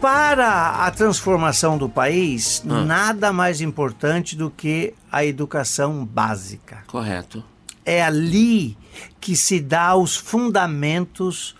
Para 0.00 0.86
a 0.86 0.90
transformação 0.90 1.76
do 1.76 1.88
país, 1.88 2.62
ah. 2.68 2.84
nada 2.84 3.32
mais 3.32 3.60
importante 3.60 4.36
do 4.36 4.50
que 4.50 4.94
a 5.10 5.24
educação 5.24 6.04
básica. 6.04 6.84
Correto. 6.86 7.42
É 7.84 8.02
ali 8.02 8.76
que 9.20 9.36
se 9.36 9.58
dá 9.60 9.96
os 9.96 10.16
fundamentos 10.16 11.56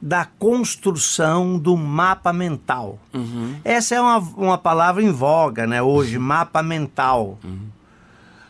da 0.00 0.24
construção 0.24 1.58
do 1.58 1.76
mapa 1.76 2.32
mental. 2.32 2.98
Uhum. 3.12 3.56
Essa 3.62 3.96
é 3.96 4.00
uma, 4.00 4.18
uma 4.18 4.58
palavra 4.58 5.02
em 5.02 5.10
voga, 5.10 5.66
né? 5.66 5.82
Hoje, 5.82 6.16
uhum. 6.16 6.22
mapa 6.22 6.62
mental. 6.62 7.38
Uhum. 7.44 7.68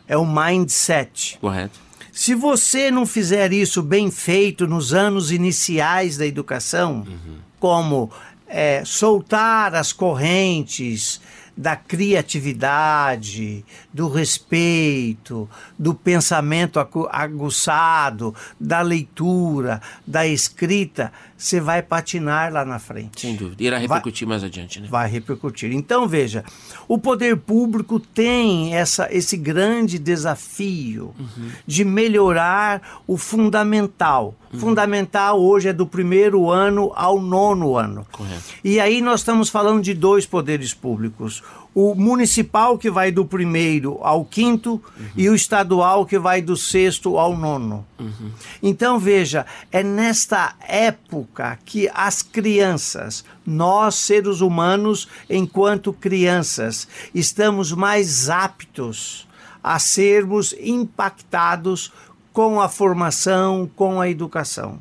É 0.07 0.17
o 0.17 0.27
mindset. 0.27 1.39
Correto. 1.41 1.81
Se 2.13 2.35
você 2.35 2.91
não 2.91 3.07
fizer 3.07 3.53
isso 3.53 3.83
bem 3.83 4.11
feito 4.11 4.67
nos 4.67 4.93
anos 4.93 5.31
iniciais 5.31 6.17
da 6.17 6.27
educação, 6.27 7.07
uhum. 7.07 7.37
como 7.59 8.11
é, 8.47 8.83
soltar 8.85 9.75
as 9.75 9.93
correntes 9.93 11.21
da 11.57 11.77
criatividade, 11.77 13.65
do 13.93 14.09
respeito, 14.09 15.49
do 15.79 15.95
pensamento 15.95 16.81
aguçado, 17.11 18.35
da 18.59 18.81
leitura, 18.81 19.83
da 20.07 20.27
escrita, 20.27 21.13
você 21.41 21.59
vai 21.59 21.83
patinar 21.83 22.53
lá 22.53 22.67
na 22.67 22.79
frente. 22.79 23.23
Sem 23.23 23.35
dúvida. 23.35 23.63
Irá 23.63 23.79
repercutir 23.79 24.29
vai, 24.29 24.35
mais 24.35 24.45
adiante, 24.45 24.79
né? 24.79 24.87
Vai 24.91 25.09
repercutir. 25.09 25.73
Então, 25.73 26.07
veja, 26.07 26.45
o 26.87 26.99
poder 26.99 27.35
público 27.39 27.99
tem 27.99 28.75
essa, 28.75 29.09
esse 29.11 29.39
grande 29.39 29.99
desafio 29.99 31.15
uhum. 31.19 31.51
de 31.67 31.83
melhorar 31.83 33.01
o 33.07 33.17
fundamental. 33.17 34.35
Uhum. 34.53 34.61
Fundamental 34.61 35.41
hoje 35.41 35.69
é 35.69 35.73
do 35.73 35.87
primeiro 35.87 36.51
ano 36.51 36.93
ao 36.95 37.19
nono 37.19 37.75
ano. 37.75 38.07
Correto. 38.13 38.43
E 38.63 38.79
aí 38.79 39.01
nós 39.01 39.21
estamos 39.21 39.49
falando 39.49 39.83
de 39.83 39.95
dois 39.95 40.27
poderes 40.27 40.75
públicos. 40.75 41.43
O 41.75 41.95
municipal 41.95 42.77
que 42.77 42.91
vai 42.91 43.13
do 43.13 43.25
primeiro 43.25 43.99
ao 44.03 44.25
quinto 44.25 44.73
uhum. 44.73 45.07
e 45.17 45.29
o 45.29 45.35
estadual 45.35 46.05
que 46.05 46.19
vai 46.19 46.43
do 46.43 46.57
sexto 46.57 47.17
ao 47.17 47.37
nono. 47.37 47.87
Uhum. 47.99 48.31
Então 48.63 48.99
veja, 48.99 49.47
é 49.71 49.83
nesta 49.83 50.55
época 50.67 51.59
que 51.65 51.89
as 51.95 52.23
crianças, 52.23 53.25
nós 53.47 53.95
seres 53.95 54.41
humanos, 54.41 55.09
enquanto 55.29 55.93
crianças, 55.93 56.89
estamos 57.15 57.73
mais 57.73 58.29
aptos 58.29 59.29
a 59.63 59.79
sermos 59.79 60.55
impactados 60.61 61.93
com 62.33 62.61
a 62.61 62.69
formação, 62.69 63.71
com 63.77 64.01
a 64.01 64.09
educação. 64.09 64.81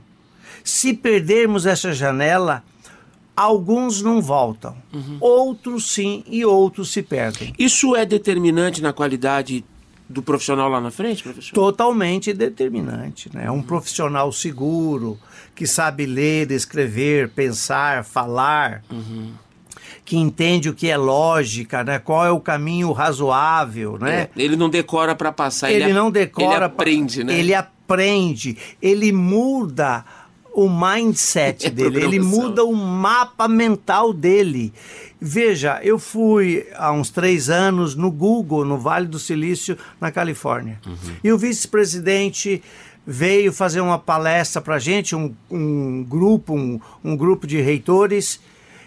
Se 0.63 0.93
perdermos 0.93 1.65
essa 1.65 1.93
janela, 1.93 2.63
alguns 3.39 4.02
não 4.02 4.21
voltam, 4.21 4.75
uhum. 4.93 5.17
outros 5.21 5.93
sim 5.93 6.25
e 6.28 6.43
outros 6.43 6.91
se 6.91 7.02
perdem. 7.02 7.54
Isso 7.58 7.95
é 7.95 8.06
determinante 8.06 8.82
na 8.82 8.91
qualidade 8.91 9.63
do 10.10 10.21
profissional 10.21 10.67
lá 10.67 10.82
na 10.82 10.91
frente, 10.91 11.23
professor? 11.23 11.54
Totalmente 11.54 12.34
determinante. 12.34 13.30
Né? 13.34 13.49
Um 13.49 13.56
uhum. 13.56 13.62
profissional 13.62 14.30
seguro, 14.34 15.17
que 15.56 15.65
sabe 15.65 16.06
ler, 16.06 16.52
escrever, 16.52 17.30
pensar, 17.30 18.04
falar. 18.04 18.84
Uhum 18.91 19.32
que 20.04 20.17
entende 20.17 20.67
o 20.67 20.73
que 20.73 20.89
é 20.89 20.97
lógica, 20.97 21.84
né? 21.84 21.99
Qual 21.99 22.25
é 22.25 22.32
o 22.32 22.39
caminho 22.39 22.91
razoável, 22.91 23.95
né? 23.99 24.21
É, 24.21 24.30
ele 24.41 24.56
não 24.56 24.67
decora 24.67 25.13
para 25.13 25.32
passar, 25.32 25.71
ele, 25.71 25.84
ele 25.84 25.93
não 25.93 26.10
decora, 26.10 26.56
ele 26.56 26.63
aprende, 26.65 27.23
né? 27.23 27.38
Ele 27.38 27.54
aprende, 27.54 28.58
ele 28.82 29.12
muda 29.12 30.04
o 30.59 30.69
mindset 30.69 31.69
dele, 31.71 32.03
ele 32.03 32.19
muda 32.19 32.65
o 32.65 32.75
mapa 32.75 33.47
mental 33.47 34.11
dele. 34.11 34.73
Veja, 35.19 35.79
eu 35.81 35.97
fui 35.97 36.67
há 36.75 36.91
uns 36.91 37.09
três 37.09 37.49
anos 37.49 37.95
no 37.95 38.11
Google, 38.11 38.65
no 38.65 38.77
Vale 38.77 39.07
do 39.07 39.17
Silício, 39.17 39.77
na 40.01 40.11
Califórnia. 40.11 40.77
Uhum. 40.85 41.15
E 41.23 41.31
o 41.31 41.37
vice-presidente 41.37 42.61
veio 43.07 43.53
fazer 43.53 43.79
uma 43.79 43.97
palestra 43.97 44.61
para 44.61 44.77
gente, 44.79 45.15
um, 45.15 45.33
um 45.49 46.03
grupo, 46.03 46.53
um, 46.53 46.79
um, 47.03 47.15
grupo 47.15 47.47
de 47.47 47.61
reitores. 47.61 48.41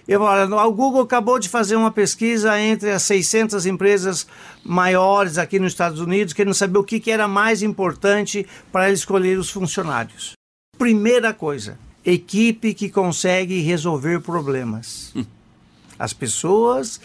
Eu 0.06 0.20
falei, 0.20 0.44
o 0.44 0.72
Google 0.72 1.02
acabou 1.02 1.38
de 1.38 1.48
fazer 1.48 1.76
uma 1.76 1.90
pesquisa 1.90 2.60
entre 2.60 2.90
as 2.90 3.02
600 3.04 3.64
empresas 3.64 4.26
maiores 4.62 5.38
aqui 5.38 5.58
nos 5.58 5.72
Estados 5.72 6.00
Unidos, 6.00 6.34
querendo 6.34 6.54
saber 6.54 6.78
o 6.78 6.84
que, 6.84 7.00
que 7.00 7.10
era 7.10 7.26
mais 7.26 7.62
importante 7.62 8.46
para 8.70 8.90
escolher 8.90 9.38
os 9.38 9.50
funcionários. 9.50 10.34
Primeira 10.82 11.32
coisa, 11.32 11.78
equipe 12.04 12.74
que 12.74 12.88
consegue 12.88 13.60
resolver 13.60 14.20
problemas. 14.20 15.12
Hum. 15.14 15.24
As 15.98 16.12
pessoas 16.12 17.00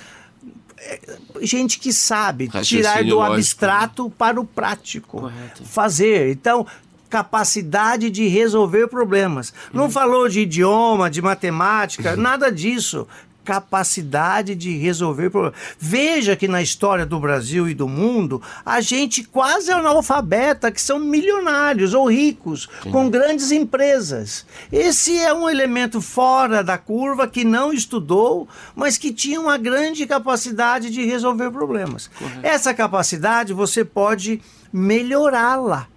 é, 0.80 1.00
gente 1.42 1.80
que 1.80 1.92
sabe 1.92 2.50
tirar 2.64 3.04
do 3.04 3.16
lógico, 3.16 3.34
abstrato 3.34 4.04
né? 4.06 4.12
para 4.18 4.40
o 4.40 4.46
prático. 4.46 5.22
Correto. 5.22 5.64
Fazer. 5.66 6.32
Então, 6.32 6.66
capacidade 7.10 8.10
de 8.10 8.28
resolver 8.28 8.88
problemas. 8.88 9.54
Não 9.74 9.84
uhum. 9.84 9.90
falou 9.90 10.30
de 10.30 10.42
idioma, 10.42 11.10
de 11.10 11.22
matemática, 11.22 12.16
nada 12.18 12.52
disso 12.52 13.08
capacidade 13.48 14.54
de 14.56 14.76
resolver 14.78 15.30
problemas. 15.30 15.58
Veja 15.80 16.36
que 16.36 16.50
na 16.50 16.62
história 16.62 17.06
do 17.06 17.18
Brasil 17.18 17.70
e 17.70 17.74
do 17.74 17.88
mundo, 17.88 18.42
a 18.66 18.82
gente 18.82 19.24
quase 19.24 19.72
é 19.72 19.74
analfabeta, 19.74 20.70
que 20.70 20.82
são 20.82 21.00
milionários 21.00 21.94
ou 21.94 22.10
ricos, 22.10 22.68
Sim. 22.84 22.92
com 22.92 23.10
grandes 23.10 23.54
empresas. 23.54 24.46
Esse 24.70 25.18
é 25.18 25.34
um 25.34 25.50
elemento 25.50 26.02
fora 26.02 26.62
da 26.62 26.78
curva 26.78 27.26
que 27.26 27.46
não 27.46 27.72
estudou, 27.72 28.50
mas 28.76 28.98
que 28.98 29.14
tinha 29.14 29.40
uma 29.40 29.58
grande 29.58 30.06
capacidade 30.06 30.90
de 30.90 31.06
resolver 31.06 31.50
problemas. 31.50 32.10
Correto. 32.20 32.46
Essa 32.46 32.74
capacidade 32.74 33.54
você 33.54 33.86
pode 33.86 34.42
melhorá-la 34.74 35.88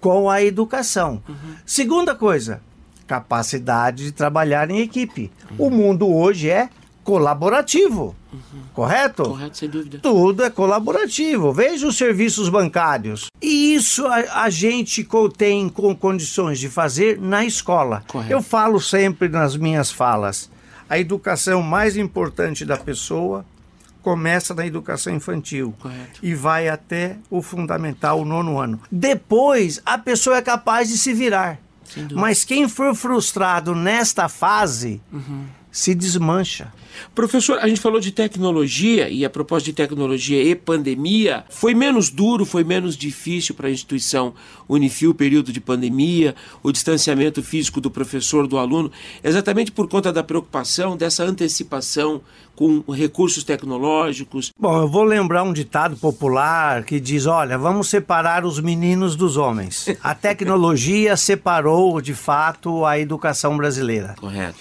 com 0.00 0.30
a 0.30 0.42
educação. 0.42 1.22
Uhum. 1.28 1.56
Segunda 1.66 2.14
coisa, 2.14 2.62
capacidade 3.06 4.04
de 4.04 4.12
trabalhar 4.12 4.70
em 4.70 4.80
equipe. 4.80 5.30
Uhum. 5.50 5.66
O 5.66 5.70
mundo 5.70 6.10
hoje 6.10 6.48
é 6.48 6.70
colaborativo. 7.06 8.16
Uhum. 8.32 8.62
Correto? 8.74 9.22
Correto, 9.22 9.56
sem 9.56 9.68
dúvida. 9.68 10.00
Tudo 10.02 10.42
é 10.42 10.50
colaborativo. 10.50 11.52
Veja 11.52 11.86
os 11.86 11.96
serviços 11.96 12.48
bancários. 12.48 13.28
E 13.40 13.74
isso 13.74 14.04
a, 14.08 14.42
a 14.42 14.50
gente 14.50 15.06
tem 15.38 15.68
com 15.68 15.94
condições 15.94 16.58
de 16.58 16.68
fazer 16.68 17.20
na 17.20 17.44
escola. 17.44 18.02
Correto. 18.08 18.32
Eu 18.32 18.42
falo 18.42 18.80
sempre 18.80 19.28
nas 19.28 19.56
minhas 19.56 19.92
falas. 19.92 20.50
A 20.90 20.98
educação 20.98 21.62
mais 21.62 21.96
importante 21.96 22.64
da 22.64 22.76
pessoa 22.76 23.46
começa 24.02 24.52
na 24.52 24.66
educação 24.66 25.14
infantil 25.14 25.74
Correto. 25.78 26.20
e 26.22 26.34
vai 26.34 26.68
até 26.68 27.16
o 27.30 27.40
fundamental, 27.40 28.20
o 28.20 28.24
nono 28.24 28.58
ano. 28.58 28.80
Depois, 28.90 29.80
a 29.86 29.96
pessoa 29.96 30.38
é 30.38 30.42
capaz 30.42 30.88
de 30.88 30.98
se 30.98 31.12
virar. 31.12 31.58
Mas 32.12 32.44
quem 32.44 32.68
for 32.68 32.94
frustrado 32.96 33.74
nesta 33.74 34.28
fase 34.28 35.00
uhum. 35.12 35.44
se 35.70 35.94
desmancha. 35.94 36.72
Professor, 37.14 37.58
a 37.58 37.68
gente 37.68 37.80
falou 37.80 38.00
de 38.00 38.10
tecnologia 38.10 39.08
e 39.08 39.24
a 39.24 39.30
propósito 39.30 39.66
de 39.66 39.72
tecnologia 39.72 40.42
e 40.42 40.54
pandemia, 40.54 41.44
foi 41.48 41.74
menos 41.74 42.10
duro, 42.10 42.44
foi 42.44 42.64
menos 42.64 42.96
difícil 42.96 43.54
para 43.54 43.68
a 43.68 43.70
instituição 43.70 44.34
Unifil 44.68 45.10
o 45.10 45.14
período 45.14 45.52
de 45.52 45.60
pandemia, 45.60 46.34
o 46.62 46.72
distanciamento 46.72 47.42
físico 47.42 47.80
do 47.80 47.90
professor 47.90 48.46
do 48.46 48.58
aluno, 48.58 48.90
exatamente 49.22 49.70
por 49.70 49.88
conta 49.88 50.12
da 50.12 50.22
preocupação 50.22 50.96
dessa 50.96 51.24
antecipação 51.24 52.20
com 52.56 52.82
recursos 52.90 53.44
tecnológicos. 53.44 54.52
Bom, 54.58 54.80
eu 54.80 54.88
vou 54.88 55.04
lembrar 55.04 55.42
um 55.42 55.52
ditado 55.52 55.96
popular 55.96 56.84
que 56.84 56.98
diz: 56.98 57.26
olha, 57.26 57.56
vamos 57.58 57.88
separar 57.88 58.44
os 58.44 58.58
meninos 58.58 59.14
dos 59.14 59.36
homens. 59.36 59.86
A 60.02 60.14
tecnologia 60.14 61.16
separou 61.16 62.00
de 62.00 62.14
fato 62.14 62.84
a 62.84 62.98
educação 62.98 63.56
brasileira. 63.56 64.14
Correto 64.18 64.56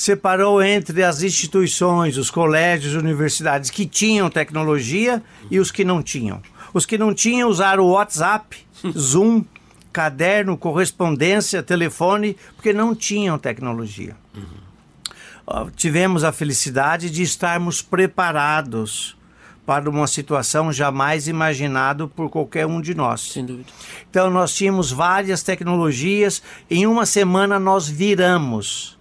separou 0.00 0.62
entre 0.62 1.04
as 1.04 1.22
instituições, 1.22 2.16
os 2.16 2.30
colégios, 2.30 2.94
universidades 2.94 3.68
que 3.68 3.84
tinham 3.84 4.30
tecnologia 4.30 5.22
e 5.50 5.60
os 5.60 5.70
que 5.70 5.84
não 5.84 6.02
tinham. 6.02 6.40
Os 6.72 6.86
que 6.86 6.96
não 6.96 7.12
tinham 7.12 7.50
usaram 7.50 7.84
o 7.84 7.90
WhatsApp, 7.90 8.66
Zoom, 8.98 9.44
caderno, 9.92 10.56
correspondência, 10.56 11.62
telefone, 11.62 12.34
porque 12.56 12.72
não 12.72 12.94
tinham 12.94 13.38
tecnologia. 13.38 14.16
Uhum. 14.34 15.70
Tivemos 15.76 16.24
a 16.24 16.32
felicidade 16.32 17.10
de 17.10 17.22
estarmos 17.22 17.82
preparados 17.82 19.18
para 19.66 19.90
uma 19.90 20.06
situação 20.06 20.72
jamais 20.72 21.28
imaginada 21.28 22.06
por 22.06 22.30
qualquer 22.30 22.64
um 22.64 22.80
de 22.80 22.94
nós. 22.94 23.32
Sem 23.32 23.44
dúvida. 23.44 23.68
Então 24.08 24.30
nós 24.30 24.54
tínhamos 24.54 24.90
várias 24.90 25.42
tecnologias, 25.42 26.42
em 26.70 26.86
uma 26.86 27.04
semana 27.04 27.60
nós 27.60 27.86
viramos 27.86 28.98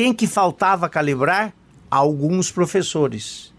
quem 0.00 0.14
que 0.14 0.26
faltava 0.26 0.88
calibrar? 0.88 1.52
Alguns 1.90 2.50
professores. 2.50 3.52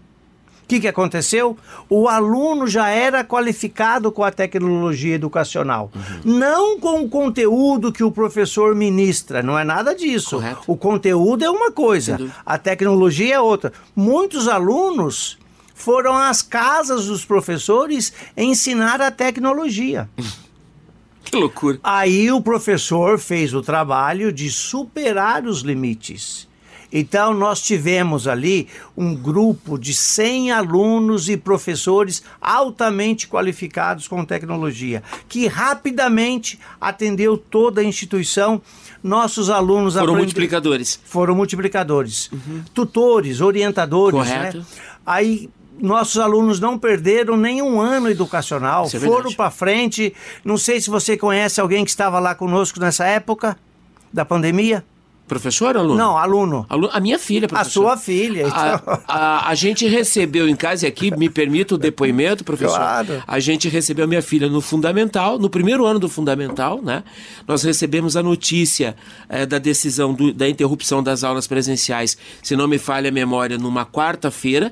O 0.64 0.66
que, 0.66 0.80
que 0.80 0.88
aconteceu? 0.88 1.56
O 1.88 2.08
aluno 2.08 2.66
já 2.66 2.88
era 2.88 3.22
qualificado 3.22 4.10
com 4.10 4.24
a 4.24 4.32
tecnologia 4.32 5.14
educacional. 5.14 5.92
Uhum. 5.94 6.36
Não 6.36 6.80
com 6.80 7.02
o 7.02 7.08
conteúdo 7.08 7.92
que 7.92 8.02
o 8.02 8.10
professor 8.10 8.74
ministra, 8.74 9.40
não 9.40 9.56
é 9.56 9.62
nada 9.62 9.94
disso. 9.94 10.36
Correto. 10.36 10.62
O 10.66 10.76
conteúdo 10.76 11.44
é 11.44 11.50
uma 11.50 11.70
coisa, 11.70 12.18
a 12.44 12.58
tecnologia 12.58 13.36
é 13.36 13.40
outra. 13.40 13.72
Muitos 13.94 14.48
alunos 14.48 15.38
foram 15.76 16.16
às 16.16 16.42
casas 16.42 17.06
dos 17.06 17.24
professores 17.24 18.12
ensinar 18.36 19.00
a 19.00 19.12
tecnologia. 19.12 20.10
Que 21.32 21.38
loucura. 21.38 21.80
Aí 21.82 22.30
o 22.30 22.42
professor 22.42 23.18
fez 23.18 23.54
o 23.54 23.62
trabalho 23.62 24.30
de 24.30 24.50
superar 24.50 25.46
os 25.46 25.62
limites. 25.62 26.46
Então, 26.92 27.32
nós 27.32 27.62
tivemos 27.62 28.28
ali 28.28 28.68
um 28.94 29.14
grupo 29.14 29.78
de 29.78 29.94
100 29.94 30.50
alunos 30.50 31.30
e 31.30 31.38
professores 31.38 32.22
altamente 32.38 33.26
qualificados 33.26 34.06
com 34.06 34.22
tecnologia, 34.26 35.02
que 35.26 35.46
rapidamente 35.46 36.60
atendeu 36.78 37.38
toda 37.38 37.80
a 37.80 37.84
instituição. 37.84 38.60
Nossos 39.02 39.48
alunos 39.48 39.94
foram 39.94 40.16
multiplicadores. 40.16 41.00
Foram 41.02 41.34
multiplicadores. 41.34 42.30
Uhum. 42.30 42.62
Tutores, 42.74 43.40
orientadores. 43.40 44.20
Né? 44.20 44.36
Correto. 44.36 44.58
Né? 44.58 44.64
Aí 45.06 45.48
nossos 45.80 46.18
alunos 46.18 46.60
não 46.60 46.78
perderam 46.78 47.36
nenhum 47.36 47.80
ano 47.80 48.10
educacional, 48.10 48.86
é 48.92 48.98
foram 48.98 49.32
para 49.32 49.50
frente. 49.50 50.14
Não 50.44 50.56
sei 50.56 50.80
se 50.80 50.90
você 50.90 51.16
conhece 51.16 51.60
alguém 51.60 51.84
que 51.84 51.90
estava 51.90 52.18
lá 52.20 52.34
conosco 52.34 52.78
nessa 52.80 53.06
época 53.06 53.56
da 54.12 54.24
pandemia. 54.24 54.84
Professor, 55.26 55.76
aluno? 55.76 55.94
Não, 55.96 56.18
aluno. 56.18 56.66
Alu- 56.68 56.90
A 56.92 57.00
minha 57.00 57.18
filha, 57.18 57.46
A 57.46 57.48
professor. 57.48 57.70
sua 57.84 57.96
filha. 57.96 58.46
A, 58.46 58.48
Então... 58.82 59.00
a- 59.08 59.48
a 59.48 59.54
gente 59.54 59.86
recebeu 59.86 60.46
em 60.48 60.54
casa, 60.54 60.84
e 60.84 60.88
aqui 60.88 61.10
me 61.16 61.30
permita 61.30 61.74
o 61.74 61.78
depoimento, 61.78 62.44
professor. 62.44 62.76
Claro. 62.76 63.22
A 63.26 63.40
gente 63.40 63.66
recebeu 63.68 64.06
minha 64.06 64.20
filha 64.20 64.48
no 64.48 64.60
Fundamental, 64.60 65.38
no 65.38 65.48
primeiro 65.48 65.86
ano 65.86 65.98
do 65.98 66.08
Fundamental, 66.08 66.82
né? 66.82 67.02
Nós 67.48 67.62
recebemos 67.62 68.14
a 68.16 68.22
notícia 68.22 68.94
eh, 69.28 69.46
da 69.46 69.58
decisão 69.58 70.12
do- 70.12 70.34
da 70.34 70.48
interrupção 70.48 71.02
das 71.02 71.24
aulas 71.24 71.46
presenciais, 71.46 72.16
se 72.42 72.54
não 72.54 72.68
me 72.68 72.76
falha 72.76 73.08
a 73.08 73.12
memória, 73.12 73.56
numa 73.56 73.86
quarta-feira. 73.86 74.70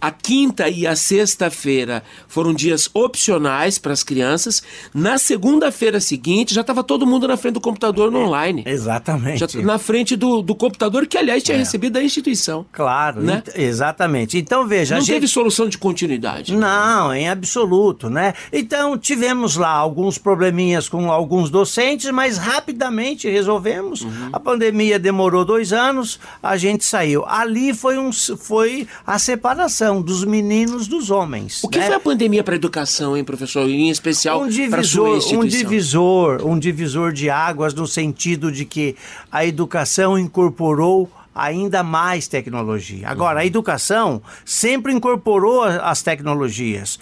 A 0.00 0.10
quinta 0.12 0.68
e 0.68 0.86
a 0.86 0.94
sexta-feira 0.94 2.02
foram 2.28 2.54
dias 2.54 2.88
opcionais 2.94 3.78
para 3.78 3.92
as 3.92 4.02
crianças. 4.04 4.62
Na 4.94 5.18
segunda-feira 5.18 5.98
seguinte, 6.00 6.54
já 6.54 6.60
estava 6.60 6.84
todo 6.84 7.06
mundo 7.06 7.26
na 7.26 7.36
frente 7.36 7.54
do 7.54 7.60
computador 7.60 8.10
no 8.12 8.20
online. 8.20 8.62
Exatamente. 8.66 9.38
Já 9.38 9.60
na 9.62 9.78
frente 9.86 10.16
do, 10.16 10.42
do 10.42 10.54
computador, 10.54 11.06
que 11.06 11.16
aliás 11.16 11.42
tinha 11.42 11.56
recebido 11.56 11.92
da 11.94 12.02
instituição. 12.02 12.66
Claro, 12.72 13.22
Né? 13.22 13.36
ent- 13.46 13.56
exatamente. 13.56 14.36
Então, 14.36 14.66
veja, 14.66 14.96
a 14.96 14.98
Não 14.98 15.04
gente... 15.04 15.14
teve 15.14 15.28
solução 15.28 15.68
de 15.68 15.78
continuidade. 15.78 16.54
Não, 16.54 17.14
em 17.14 17.28
absoluto, 17.28 18.10
né? 18.10 18.34
Então, 18.52 18.98
tivemos 18.98 19.56
lá 19.56 19.70
alguns 19.70 20.18
probleminhas 20.18 20.88
com 20.88 21.10
alguns 21.12 21.50
docentes, 21.50 22.10
mas 22.10 22.36
rapidamente 22.36 23.28
resolvemos. 23.30 24.02
Uhum. 24.02 24.30
A 24.32 24.40
pandemia 24.40 24.98
demorou 24.98 25.44
dois 25.44 25.72
anos, 25.72 26.18
a 26.42 26.56
gente 26.56 26.84
saiu. 26.84 27.24
Ali 27.26 27.72
foi, 27.72 27.96
um, 27.96 28.10
foi 28.12 28.88
a 29.06 29.18
separação 29.18 30.02
dos 30.02 30.24
meninos 30.24 30.88
dos 30.88 31.10
homens. 31.10 31.62
O 31.62 31.68
que 31.68 31.78
né? 31.78 31.86
foi 31.86 31.94
a 31.94 32.00
pandemia 32.00 32.42
para 32.42 32.54
a 32.54 32.56
educação, 32.56 33.16
hein, 33.16 33.22
professor? 33.22 33.68
Em 33.68 33.88
especial 33.88 34.42
um 34.42 34.48
para 34.68 34.80
a 34.80 34.84
sua 34.84 35.10
divisor, 35.10 35.16
instituição. 35.16 35.40
um 35.40 35.46
divisor, 35.46 36.46
um 36.46 36.58
divisor 36.58 37.12
de 37.12 37.30
águas 37.30 37.72
no 37.72 37.86
sentido 37.86 38.50
de 38.50 38.64
que 38.64 38.96
a 39.30 39.44
educação 39.46 39.75
incorporou 40.18 41.10
ainda 41.34 41.82
mais 41.82 42.26
tecnologia. 42.26 43.08
Agora, 43.08 43.40
a 43.40 43.46
educação 43.46 44.22
sempre 44.44 44.92
incorporou 44.92 45.62
as 45.64 46.02
tecnologias. 46.02 46.98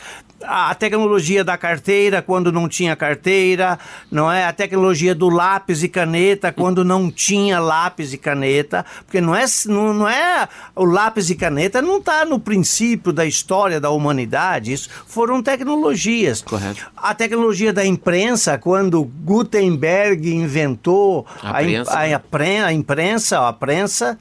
A 0.47 0.75
a 0.75 0.75
tecnologia 0.77 1.45
da 1.45 1.57
carteira 1.57 2.21
quando 2.21 2.51
não 2.51 2.69
tinha 2.69 2.97
carteira, 2.97 3.79
não 4.11 4.31
é? 4.31 4.45
A 4.45 4.53
tecnologia 4.53 5.15
do 5.15 5.29
lápis 5.29 5.83
e 5.83 5.89
caneta 5.89 6.51
quando 6.53 6.85
não 6.85 7.11
tinha 7.11 7.61
lápis 7.61 8.13
e 8.13 8.19
caneta, 8.19 8.85
porque 9.07 9.21
não 9.21 9.35
é 9.35 9.45
não, 9.67 9.95
não 9.95 10.09
é 10.09 10.49
o 10.75 10.85
lápis 10.85 11.31
e 11.31 11.35
caneta 11.35 11.81
não 11.81 11.99
está 11.99 12.25
no 12.25 12.39
princípio 12.41 13.13
da 13.13 13.25
história 13.25 13.81
da 13.81 13.91
humanidade. 13.91 14.73
Isso 14.73 14.89
foram 15.07 15.43
tecnologias. 15.43 16.43
Correto. 16.43 16.91
A 16.97 17.15
tecnologia 17.15 17.73
da 17.73 17.85
imprensa, 17.87 18.59
quando 18.59 19.05
Gutenberg 19.05 20.33
inventou 20.35 21.27
A 21.43 21.63
im- 21.63 21.67
prensa, 21.67 21.93
a, 21.99 22.07
né? 22.39 22.65
a 22.65 22.73
imprensa, 22.73 23.49
a 23.49 23.53
prensa, 23.53 24.19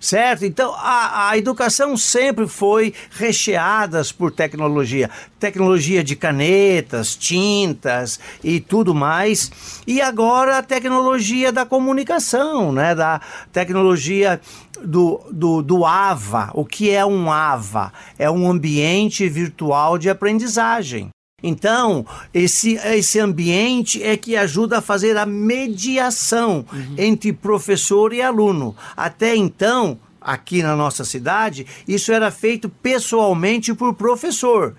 certo? 0.00 0.44
Então, 0.44 0.74
a, 0.76 1.30
a 1.30 1.38
educação 1.38 1.96
sempre 1.96 2.46
foi 2.48 2.92
recheada 3.10 4.02
por 4.18 4.30
tecnologia. 4.32 5.10
Tecnologia 5.42 6.04
de 6.04 6.14
canetas, 6.14 7.16
tintas 7.16 8.20
e 8.44 8.60
tudo 8.60 8.94
mais. 8.94 9.50
E 9.84 10.00
agora 10.00 10.58
a 10.58 10.62
tecnologia 10.62 11.50
da 11.50 11.66
comunicação, 11.66 12.70
né? 12.70 12.94
Da 12.94 13.20
tecnologia 13.52 14.40
do, 14.84 15.20
do, 15.32 15.60
do 15.60 15.84
AVA. 15.84 16.52
O 16.54 16.64
que 16.64 16.90
é 16.90 17.04
um 17.04 17.28
AVA? 17.28 17.92
É 18.16 18.30
um 18.30 18.48
ambiente 18.48 19.28
virtual 19.28 19.98
de 19.98 20.08
aprendizagem. 20.08 21.08
Então, 21.42 22.06
esse, 22.32 22.74
esse 22.74 23.18
ambiente 23.18 24.00
é 24.00 24.16
que 24.16 24.36
ajuda 24.36 24.78
a 24.78 24.80
fazer 24.80 25.16
a 25.16 25.26
mediação 25.26 26.64
entre 26.96 27.32
professor 27.32 28.12
e 28.12 28.22
aluno. 28.22 28.76
Até 28.96 29.34
então, 29.34 29.98
aqui 30.24 30.62
na 30.62 30.76
nossa 30.76 31.04
cidade, 31.04 31.66
isso 31.86 32.12
era 32.12 32.30
feito 32.30 32.68
pessoalmente 32.68 33.74
por 33.74 33.94
professor. 33.94 34.74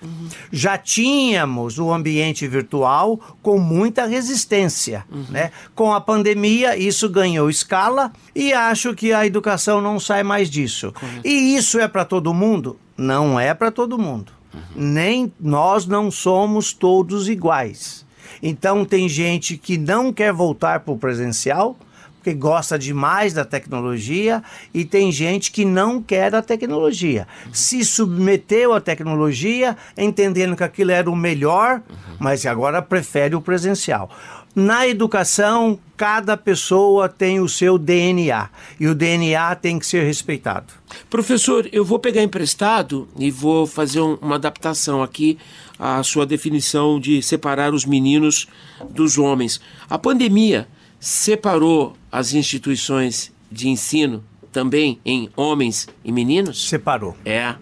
Já 0.51 0.77
tínhamos 0.77 1.79
o 1.79 1.91
ambiente 1.91 2.47
virtual 2.47 3.19
com 3.41 3.59
muita 3.59 4.05
resistência. 4.05 5.05
Né? 5.29 5.51
Com 5.75 5.93
a 5.93 6.01
pandemia, 6.01 6.77
isso 6.77 7.09
ganhou 7.09 7.49
escala 7.49 8.11
e 8.35 8.53
acho 8.53 8.93
que 8.93 9.13
a 9.13 9.25
educação 9.25 9.81
não 9.81 9.99
sai 9.99 10.23
mais 10.23 10.49
disso. 10.49 10.93
E 11.23 11.55
isso 11.55 11.79
é 11.79 11.87
para 11.87 12.05
todo 12.05 12.33
mundo? 12.33 12.77
Não 12.97 13.39
é 13.39 13.53
para 13.53 13.71
todo 13.71 13.97
mundo. 13.97 14.31
Nem 14.75 15.31
nós 15.39 15.85
não 15.85 16.11
somos 16.11 16.73
todos 16.73 17.27
iguais. 17.27 18.05
Então 18.41 18.83
tem 18.83 19.07
gente 19.07 19.57
que 19.57 19.77
não 19.77 20.11
quer 20.11 20.33
voltar 20.33 20.81
para 20.81 20.93
o 20.93 20.97
presencial 20.97 21.77
porque 22.23 22.33
gosta 22.33 22.79
demais 22.79 23.33
da 23.33 23.43
tecnologia 23.43 24.41
e 24.73 24.85
tem 24.85 25.11
gente 25.11 25.51
que 25.51 25.65
não 25.65 26.01
quer 26.01 26.33
a 26.33 26.41
tecnologia. 26.41 27.27
Se 27.51 27.83
submeteu 27.83 28.73
à 28.73 28.79
tecnologia, 28.79 29.75
entendendo 29.97 30.55
que 30.55 30.63
aquilo 30.63 30.91
era 30.91 31.11
o 31.11 31.15
melhor, 31.17 31.81
mas 32.17 32.45
agora 32.45 32.81
prefere 32.81 33.35
o 33.35 33.41
presencial. 33.41 34.09
Na 34.55 34.87
educação, 34.87 35.77
cada 35.97 36.37
pessoa 36.37 37.09
tem 37.09 37.41
o 37.41 37.49
seu 37.49 37.77
DNA 37.77 38.49
e 38.79 38.87
o 38.87 38.95
DNA 38.95 39.53
tem 39.55 39.77
que 39.77 39.85
ser 39.85 40.05
respeitado. 40.05 40.67
Professor, 41.09 41.67
eu 41.73 41.83
vou 41.83 41.99
pegar 41.99 42.23
emprestado 42.23 43.05
e 43.19 43.29
vou 43.31 43.67
fazer 43.67 43.99
um- 43.99 44.17
uma 44.21 44.35
adaptação 44.35 45.03
aqui 45.03 45.37
à 45.77 46.01
sua 46.03 46.25
definição 46.25 46.99
de 47.01 47.21
separar 47.21 47.73
os 47.73 47.83
meninos 47.83 48.47
dos 48.91 49.17
homens. 49.17 49.59
A 49.89 49.97
pandemia 49.97 50.67
separou 50.99 51.97
as 52.13 52.35
instituições 52.35 53.33
de 53.51 53.67
ensino 53.67 54.23
também 54.51 54.99
em 55.03 55.31
homens 55.35 55.87
e 56.05 56.11
meninos? 56.11 56.69
Separou. 56.69 57.17
É, 57.25 57.55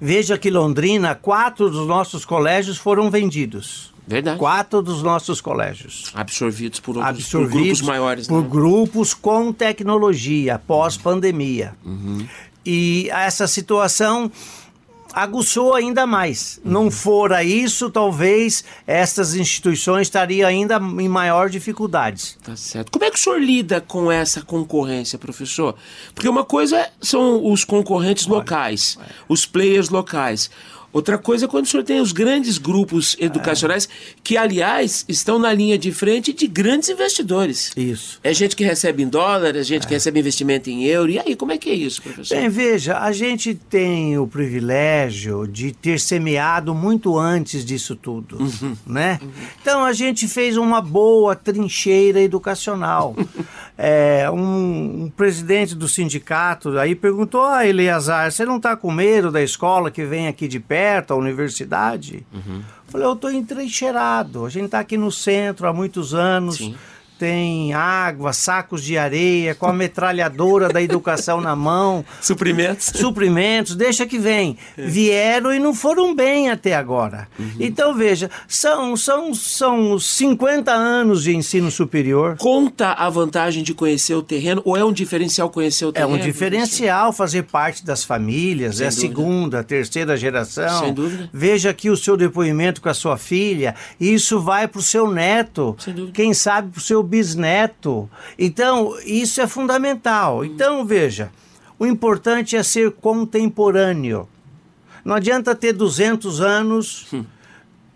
Veja 0.00 0.36
que 0.38 0.50
Londrina, 0.50 1.14
quatro 1.14 1.70
dos 1.70 1.86
nossos 1.86 2.24
colégios 2.24 2.78
foram 2.78 3.10
vendidos. 3.10 3.92
verdade. 4.06 4.38
Quatro 4.38 4.82
dos 4.82 5.02
nossos 5.02 5.40
colégios. 5.40 6.10
Absorvidos 6.14 6.80
por, 6.80 6.96
outros, 6.96 7.04
por 7.04 7.20
absorvidos 7.20 7.52
grupos 7.62 7.82
maiores. 7.82 8.26
por 8.26 8.42
né? 8.42 8.48
grupos 8.50 9.14
com 9.14 9.52
tecnologia 9.52 10.58
pós-pandemia. 10.58 11.76
E 12.64 13.08
essa 13.12 13.46
situação 13.46 14.30
aguçou 15.22 15.74
ainda 15.74 16.06
mais. 16.06 16.60
Não 16.64 16.90
fora 16.90 17.42
isso, 17.42 17.90
talvez 17.90 18.64
essas 18.86 19.34
instituições 19.34 20.02
estariam 20.02 20.48
ainda 20.48 20.76
em 20.76 21.08
maior 21.08 21.50
dificuldades. 21.50 22.38
Tá 22.42 22.54
certo. 22.54 22.92
Como 22.92 23.04
é 23.04 23.10
que 23.10 23.18
o 23.18 23.20
senhor 23.20 23.40
lida 23.40 23.80
com 23.80 24.12
essa 24.12 24.42
concorrência, 24.42 25.18
professor? 25.18 25.74
Porque 26.14 26.28
uma 26.28 26.44
coisa 26.44 26.88
são 27.02 27.44
os 27.44 27.64
concorrentes 27.64 28.26
locais, 28.26 28.96
os 29.28 29.44
players 29.44 29.88
locais. 29.88 30.50
Outra 30.92 31.18
coisa 31.18 31.44
é 31.44 31.48
quando 31.48 31.66
o 31.66 31.68
senhor 31.68 31.82
tem 31.82 32.00
os 32.00 32.12
grandes 32.12 32.56
grupos 32.56 33.14
educacionais, 33.20 33.88
que, 34.24 34.36
aliás, 34.36 35.04
estão 35.08 35.38
na 35.38 35.52
linha 35.52 35.76
de 35.76 35.92
frente 35.92 36.32
de 36.32 36.46
grandes 36.46 36.88
investidores. 36.88 37.72
Isso. 37.76 38.18
É 38.24 38.32
gente 38.32 38.56
que 38.56 38.64
recebe 38.64 39.02
em 39.02 39.08
dólar, 39.08 39.54
é 39.54 39.62
gente 39.62 39.86
que 39.86 39.92
recebe 39.92 40.18
investimento 40.18 40.70
em 40.70 40.84
euro. 40.84 41.10
E 41.10 41.18
aí, 41.18 41.36
como 41.36 41.52
é 41.52 41.58
que 41.58 41.68
é 41.68 41.74
isso, 41.74 42.00
professor? 42.02 42.36
Bem, 42.36 42.48
veja, 42.48 42.98
a 42.98 43.12
gente 43.12 43.54
tem 43.54 44.18
o 44.18 44.26
privilégio 44.26 45.46
de 45.46 45.72
ter 45.72 46.00
semeado 46.00 46.74
muito 46.74 47.18
antes 47.18 47.64
disso 47.64 47.94
tudo, 47.94 48.38
né? 48.86 49.20
Então 49.60 49.84
a 49.84 49.92
gente 49.92 50.26
fez 50.26 50.56
uma 50.56 50.80
boa 50.80 51.36
trincheira 51.36 52.20
educacional. 52.20 53.14
É, 53.80 54.28
um, 54.28 55.04
um 55.04 55.12
presidente 55.16 55.76
do 55.76 55.86
sindicato 55.88 56.76
aí 56.76 56.96
perguntou: 56.96 57.44
Ah, 57.44 57.64
Eleazar, 57.64 58.30
você 58.32 58.44
não 58.44 58.56
está 58.56 58.76
com 58.76 58.90
medo 58.90 59.30
da 59.30 59.40
escola 59.40 59.88
que 59.88 60.04
vem 60.04 60.26
aqui 60.26 60.48
de 60.48 60.58
perto, 60.58 61.12
a 61.12 61.16
universidade? 61.16 62.26
Falei, 62.88 63.06
eu 63.06 63.12
estou 63.12 63.30
entrincheirado. 63.30 64.44
A 64.44 64.48
gente 64.50 64.64
está 64.64 64.80
aqui 64.80 64.96
no 64.96 65.12
centro 65.12 65.68
há 65.68 65.72
muitos 65.72 66.12
anos. 66.12 66.56
Sim. 66.56 66.74
Tem 67.18 67.72
água, 67.74 68.32
sacos 68.32 68.82
de 68.82 68.96
areia, 68.96 69.54
com 69.54 69.66
a 69.66 69.72
metralhadora 69.72 70.68
da 70.68 70.80
educação 70.80 71.40
na 71.40 71.56
mão 71.56 72.04
Suprimentos? 72.22 72.92
suprimentos, 72.94 73.74
deixa 73.74 74.06
que 74.06 74.18
vem. 74.18 74.56
Vieram 74.76 75.52
e 75.52 75.58
não 75.58 75.74
foram 75.74 76.14
bem 76.14 76.50
até 76.50 76.74
agora. 76.74 77.28
Então, 77.58 77.94
veja, 77.94 78.30
são, 78.46 78.96
são, 78.96 79.34
são 79.34 79.98
50 79.98 80.72
anos 80.72 81.22
de 81.24 81.34
ensino 81.34 81.70
superior. 81.70 82.36
Conta 82.38 82.92
a 82.92 83.08
vantagem 83.10 83.62
de 83.62 83.74
conhecer 83.74 84.14
o 84.14 84.22
terreno 84.22 84.62
ou 84.64 84.76
é 84.76 84.84
um 84.84 84.92
diferencial 84.92 85.50
conhecer 85.50 85.86
o 85.86 85.88
É 85.88 85.92
terreno? 85.92 86.14
um 86.14 86.18
diferencial 86.18 87.12
fazer 87.12 87.42
parte 87.44 87.84
das 87.84 88.04
famílias, 88.04 88.76
Sem 88.76 88.84
é 88.84 88.88
a 88.88 88.90
dúvida. 88.90 89.08
segunda, 89.08 89.64
terceira 89.64 90.16
geração. 90.16 90.80
Sem 90.84 90.94
dúvida. 90.94 91.28
Veja 91.32 91.70
aqui 91.70 91.90
o 91.90 91.96
seu 91.96 92.16
depoimento 92.16 92.80
com 92.80 92.88
a 92.88 92.94
sua 92.94 93.16
filha, 93.16 93.74
isso 94.00 94.40
vai 94.40 94.68
para 94.68 94.78
o 94.78 94.82
seu 94.82 95.10
neto, 95.10 95.74
Sem 95.78 95.94
dúvida. 95.94 96.12
quem 96.12 96.32
sabe 96.32 96.70
para 96.70 96.78
o 96.78 96.82
seu 96.82 97.02
bisneto. 97.08 98.08
Então, 98.38 98.94
isso 99.04 99.40
é 99.40 99.46
fundamental. 99.46 100.44
Então, 100.44 100.84
veja, 100.84 101.32
o 101.78 101.86
importante 101.86 102.56
é 102.56 102.62
ser 102.62 102.92
contemporâneo. 102.92 104.28
Não 105.04 105.14
adianta 105.14 105.54
ter 105.54 105.72
200 105.72 106.40
anos 106.40 107.06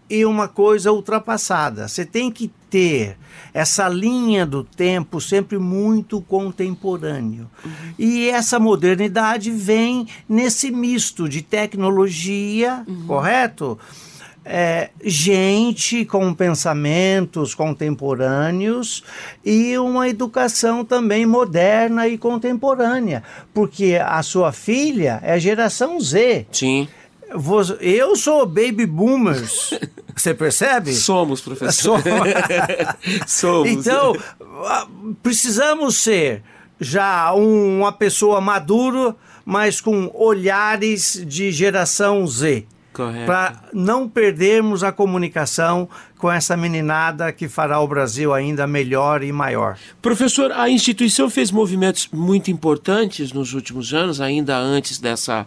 e 0.08 0.24
uma 0.24 0.48
coisa 0.48 0.92
ultrapassada. 0.92 1.88
Você 1.88 2.04
tem 2.04 2.30
que 2.30 2.50
ter 2.70 3.16
essa 3.52 3.88
linha 3.88 4.46
do 4.46 4.64
tempo 4.64 5.20
sempre 5.20 5.58
muito 5.58 6.20
contemporâneo. 6.22 7.50
Uhum. 7.64 7.70
E 7.98 8.30
essa 8.30 8.58
modernidade 8.58 9.50
vem 9.50 10.06
nesse 10.28 10.70
misto 10.70 11.28
de 11.28 11.42
tecnologia, 11.42 12.82
uhum. 12.86 13.06
correto? 13.06 13.78
É, 14.44 14.90
gente 15.04 16.04
com 16.04 16.34
pensamentos 16.34 17.54
contemporâneos 17.54 19.04
e 19.44 19.78
uma 19.78 20.08
educação 20.08 20.84
também 20.84 21.24
moderna 21.24 22.08
e 22.08 22.18
contemporânea, 22.18 23.22
porque 23.54 23.96
a 24.04 24.20
sua 24.20 24.50
filha 24.50 25.20
é 25.22 25.38
geração 25.38 26.00
Z. 26.00 26.46
Sim. 26.50 26.88
Eu 27.80 28.16
sou 28.16 28.44
baby 28.44 28.84
boomers. 28.84 29.70
Você 30.14 30.34
percebe? 30.34 30.92
Somos, 30.92 31.40
professor. 31.40 32.00
Somos. 33.26 33.62
Então, 33.70 34.14
ah, 34.66 34.86
precisamos 35.22 35.96
ser 35.96 36.42
já 36.78 37.32
uma 37.32 37.92
pessoa 37.92 38.40
madura, 38.40 39.16
mas 39.44 39.80
com 39.80 40.10
olhares 40.14 41.22
de 41.26 41.50
geração 41.50 42.26
Z. 42.26 42.66
Para 43.26 43.64
não 43.72 44.08
perdermos 44.08 44.84
a 44.84 44.92
comunicação 44.92 45.88
com 46.18 46.30
essa 46.30 46.56
meninada 46.56 47.32
que 47.32 47.48
fará 47.48 47.80
o 47.80 47.88
Brasil 47.88 48.32
ainda 48.32 48.66
melhor 48.66 49.22
e 49.22 49.32
maior. 49.32 49.76
Professor, 50.00 50.52
a 50.52 50.68
instituição 50.68 51.28
fez 51.28 51.50
movimentos 51.50 52.08
muito 52.12 52.50
importantes 52.50 53.32
nos 53.32 53.54
últimos 53.54 53.92
anos, 53.92 54.20
ainda 54.20 54.56
antes 54.56 54.98
dessa, 54.98 55.46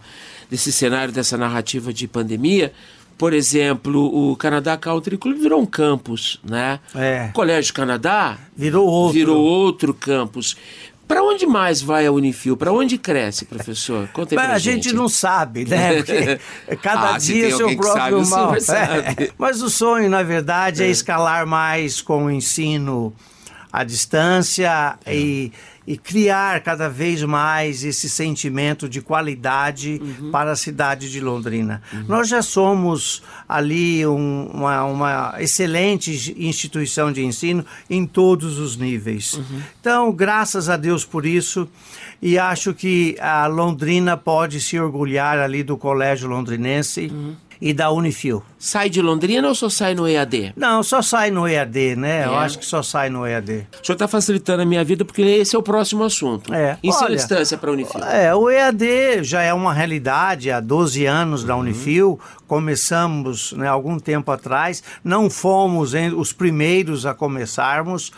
desse 0.50 0.72
cenário, 0.72 1.14
dessa 1.14 1.38
narrativa 1.38 1.93
de 1.93 2.08
pandemia. 2.08 2.74
Por 3.18 3.32
exemplo, 3.32 4.32
o 4.32 4.36
Canadá 4.36 4.76
Country 4.76 5.18
Club 5.18 5.38
virou 5.38 5.62
um 5.62 5.66
campus, 5.66 6.38
né? 6.43 6.82
É. 6.93 7.28
O 7.30 7.34
Colégio 7.34 7.74
Canadá 7.74 8.38
virou 8.56 8.86
outro. 8.86 9.14
Virou 9.14 9.41
outro 9.41 9.93
campus. 9.93 10.58
Para 11.08 11.24
onde 11.24 11.45
mais 11.45 11.82
vai 11.82 12.06
a 12.08 12.12
Unifil? 12.12 12.58
Para 12.58 12.72
onde 12.72 12.97
cresce, 12.97 13.45
professor? 13.45 14.08
Conta 14.10 14.39
aí 14.39 14.47
a 14.47 14.58
gente. 14.58 14.86
gente 14.86 14.95
não 14.95 15.08
sabe, 15.08 15.66
né? 15.66 16.01
Porque 16.01 16.39
cada 16.82 17.16
ah, 17.16 17.18
dia 17.18 17.47
é 17.47 17.51
seu 17.51 17.76
próprio 17.76 18.28
mal. 18.28 18.56
É. 18.76 19.30
Mas 19.38 19.62
o 19.62 19.70
sonho, 19.70 20.10
na 20.10 20.24
verdade, 20.24 20.82
é, 20.82 20.88
é 20.88 20.89
escalar 20.89 21.45
mais 21.45 22.01
com 22.01 22.26
o 22.26 22.32
ensino 22.32 23.14
à 23.72 23.84
distância 23.84 24.97
é. 25.06 25.16
e 25.16 25.53
e 25.88 25.97
criar 25.97 26.61
cada 26.61 26.89
vez 26.89 27.21
mais 27.23 27.83
esse 27.83 28.09
sentimento 28.09 28.89
de 28.89 29.01
qualidade 29.01 30.01
uhum. 30.01 30.31
para 30.31 30.51
a 30.51 30.55
cidade 30.55 31.11
de 31.11 31.19
Londrina. 31.19 31.81
Uhum. 31.93 32.05
Nós 32.07 32.27
já 32.27 32.41
somos 32.41 33.21
ali 33.47 34.05
um, 34.05 34.49
uma, 34.53 34.83
uma, 34.86 35.36
excelente 35.39 36.36
instituição 36.38 37.11
de 37.11 37.23
ensino 37.23 37.63
em 37.89 38.05
todos 38.05 38.57
os 38.57 38.75
níveis. 38.77 39.33
Uhum. 39.33 39.61
Então, 39.79 40.11
graças 40.11 40.69
a 40.69 40.77
Deus 40.77 41.05
por 41.05 41.25
isso, 41.25 41.67
e 42.21 42.39
acho 42.39 42.73
que 42.73 43.15
a 43.19 43.45
Londrina 43.45 44.17
pode 44.17 44.59
se 44.59 44.79
orgulhar 44.79 45.38
ali 45.38 45.61
do 45.61 45.77
Colégio 45.77 46.27
Londrinense 46.27 47.11
uhum 47.13 47.36
e 47.62 47.74
da 47.74 47.89
Unifil. 47.91 48.43
Sai 48.58 48.89
de 48.89 49.01
Londrina 49.01 49.47
ou 49.47 49.56
só 49.56 49.70
sai 49.70 49.93
no 49.93 50.08
EAD? 50.08 50.53
Não, 50.56 50.82
só 50.82 51.01
sai 51.01 51.30
no 51.30 51.47
EAD, 51.47 51.95
né? 51.95 52.24
É. 52.24 52.26
Eu 52.26 52.36
acho 52.36 52.58
que 52.58 52.66
só 52.66 52.82
sai 52.82 53.10
no 53.10 53.26
EAD. 53.26 53.68
O 53.82 53.86
senhor 53.86 53.95
está 53.95 54.08
facilitando 54.08 54.64
a 54.64 54.66
minha 54.66 54.84
vida 54.84 55.06
porque 55.06 55.22
esse 55.22 55.56
é 55.56 55.60
o 55.60 55.64
próximo 55.64 56.03
assunto. 56.03 56.53
É. 56.53 56.78
Ensino 56.84 57.06
Olha, 57.06 57.16
distância 57.16 57.58
para 57.58 57.70
a 57.70 57.74
Unifil. 57.74 58.03
É, 58.03 58.34
o 58.34 58.49
EAD 58.49 59.24
já 59.24 59.41
é 59.41 59.53
uma 59.53 59.74
realidade 59.74 60.51
há 60.51 60.60
12 60.60 61.06
anos 61.06 61.43
da 61.43 61.53
uhum. 61.56 61.62
Unifil. 61.62 62.20
Começamos 62.47 63.53
né, 63.53 63.68
algum 63.68 63.97
tempo 63.97 64.32
atrás, 64.32 64.84
não 65.03 65.30
fomos 65.30 65.93
os 66.16 66.32
primeiros 66.32 67.06
a 67.06 67.14
começarmos, 67.14 68.12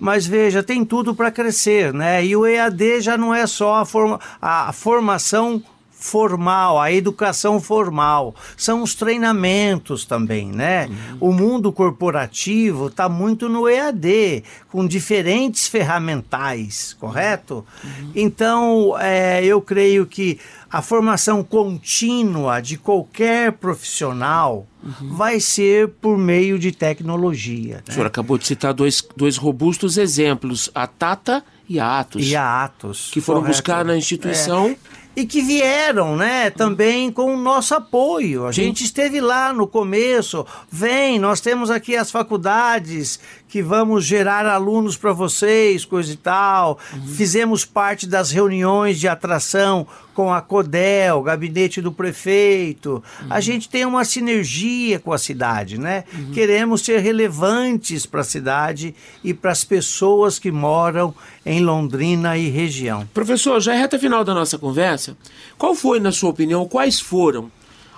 mas 0.00 0.26
veja, 0.26 0.62
tem 0.62 0.84
tudo 0.84 1.14
para 1.14 1.30
crescer, 1.30 1.92
né? 1.92 2.24
E 2.24 2.34
o 2.34 2.46
EAD 2.46 3.02
já 3.02 3.18
não 3.18 3.34
é 3.34 3.46
só 3.46 3.76
a, 3.76 3.84
forma, 3.84 4.18
a 4.40 4.72
formação 4.72 5.62
formal, 6.04 6.78
a 6.78 6.92
educação 6.92 7.58
formal, 7.58 8.34
são 8.58 8.82
os 8.82 8.94
treinamentos 8.94 10.04
também, 10.04 10.48
né? 10.52 10.86
Uhum. 10.86 11.16
O 11.18 11.32
mundo 11.32 11.72
corporativo 11.72 12.88
está 12.88 13.08
muito 13.08 13.48
no 13.48 13.66
EAD, 13.66 14.44
com 14.70 14.86
diferentes 14.86 15.66
ferramentais, 15.66 16.94
correto? 17.00 17.64
Uhum. 17.82 18.12
Então, 18.14 18.94
é, 19.00 19.42
eu 19.46 19.62
creio 19.62 20.04
que 20.04 20.38
a 20.70 20.82
formação 20.82 21.42
contínua 21.42 22.60
de 22.60 22.76
qualquer 22.76 23.52
profissional 23.52 24.66
uhum. 24.82 25.14
vai 25.14 25.40
ser 25.40 25.88
por 25.88 26.18
meio 26.18 26.58
de 26.58 26.70
tecnologia. 26.70 27.76
Né? 27.76 27.82
O 27.88 27.92
senhor 27.92 28.06
acabou 28.06 28.36
de 28.36 28.46
citar 28.46 28.74
dois, 28.74 29.02
dois 29.16 29.38
robustos 29.38 29.96
exemplos, 29.96 30.70
a 30.74 30.86
Tata 30.86 31.42
e 31.66 31.80
a 31.80 31.98
Atos. 31.98 32.26
E 32.26 32.36
a 32.36 32.64
Atos. 32.64 33.08
Que 33.10 33.22
foram 33.22 33.40
correto. 33.40 33.56
buscar 33.56 33.84
na 33.86 33.96
instituição. 33.96 34.66
É 34.66 35.03
e 35.16 35.24
que 35.24 35.42
vieram, 35.42 36.16
né, 36.16 36.50
também 36.50 37.10
com 37.10 37.34
o 37.34 37.36
nosso 37.36 37.74
apoio. 37.74 38.46
A 38.46 38.52
Sim. 38.52 38.64
gente 38.64 38.84
esteve 38.84 39.20
lá 39.20 39.52
no 39.52 39.66
começo, 39.66 40.46
vem, 40.70 41.18
nós 41.18 41.40
temos 41.40 41.70
aqui 41.70 41.96
as 41.96 42.10
faculdades 42.10 43.20
que 43.48 43.62
vamos 43.62 44.04
gerar 44.04 44.46
alunos 44.46 44.96
para 44.96 45.12
vocês, 45.12 45.84
coisa 45.84 46.12
e 46.12 46.16
tal. 46.16 46.78
Uhum. 46.92 47.06
Fizemos 47.06 47.64
parte 47.64 48.06
das 48.06 48.30
reuniões 48.30 48.98
de 48.98 49.06
atração 49.06 49.86
com 50.12 50.32
a 50.32 50.40
CODEL, 50.40 51.22
gabinete 51.22 51.80
do 51.80 51.92
prefeito. 51.92 53.02
Uhum. 53.20 53.26
A 53.30 53.40
gente 53.40 53.68
tem 53.68 53.84
uma 53.84 54.04
sinergia 54.04 54.98
com 54.98 55.12
a 55.12 55.18
cidade, 55.18 55.78
né? 55.78 56.04
Uhum. 56.12 56.32
Queremos 56.32 56.82
ser 56.82 56.98
relevantes 56.98 58.06
para 58.06 58.22
a 58.22 58.24
cidade 58.24 58.94
e 59.22 59.32
para 59.32 59.52
as 59.52 59.64
pessoas 59.64 60.38
que 60.38 60.50
moram 60.50 61.14
em 61.44 61.60
Londrina 61.60 62.36
e 62.36 62.48
região. 62.48 63.06
Professor, 63.14 63.60
já 63.60 63.74
é 63.74 63.78
reta 63.78 63.98
final 63.98 64.24
da 64.24 64.34
nossa 64.34 64.58
conversa. 64.58 65.16
Qual 65.58 65.74
foi, 65.74 66.00
na 66.00 66.10
sua 66.10 66.30
opinião, 66.30 66.66
quais 66.66 66.98
foram 66.98 67.50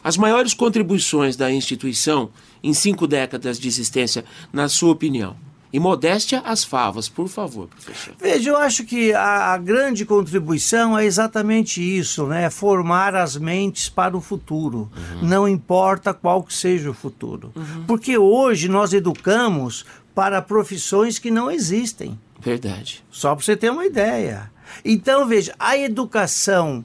as 0.07 0.17
maiores 0.17 0.55
contribuições 0.55 1.35
da 1.35 1.51
instituição 1.51 2.31
em 2.63 2.73
cinco 2.73 3.09
décadas 3.09 3.59
de 3.59 3.67
existência, 3.67 4.25
na 4.53 4.69
sua 4.69 4.93
opinião? 4.93 5.37
E 5.73 5.81
modéstia 5.81 6.45
às 6.47 6.63
favas, 6.63 7.09
por 7.09 7.27
favor, 7.27 7.67
professor. 7.67 8.15
Veja, 8.17 8.51
eu 8.51 8.57
acho 8.57 8.85
que 8.85 9.13
a, 9.13 9.53
a, 9.53 9.59
grande 9.59 10.05
contribuição 10.05 10.97
é 10.97 11.05
exatamente 11.05 11.83
isso, 11.83 12.25
né? 12.25 12.49
Formar 12.51 13.17
as 13.17 13.37
mentes 13.37 13.89
para 13.89 14.17
o 14.17 14.21
futuro. 14.21 14.89
Uhum. 14.97 15.27
Não 15.29 15.49
importa 15.49 16.15
qual 16.15 16.41
que 16.45 16.55
seja 16.55 16.89
o 16.89 16.95
futuro. 16.95 17.51
Uhum. 17.57 17.85
Porque 17.85 18.17
hoje 18.17 18.69
nós 18.69 18.93
educamos 18.93 19.85
para 20.15 20.41
profissões 20.41 21.19
que 21.19 21.33
não 21.33 21.51
existem. 21.51 22.17
Verdade. 22.41 23.05
Só 23.11 23.35
para 23.35 23.45
você 23.45 23.57
ter 23.57 23.73
uma 23.73 23.85
ideia. 23.85 24.53
Então, 24.85 25.27
veja, 25.27 25.53
a 25.59 25.77
educação 25.77 26.85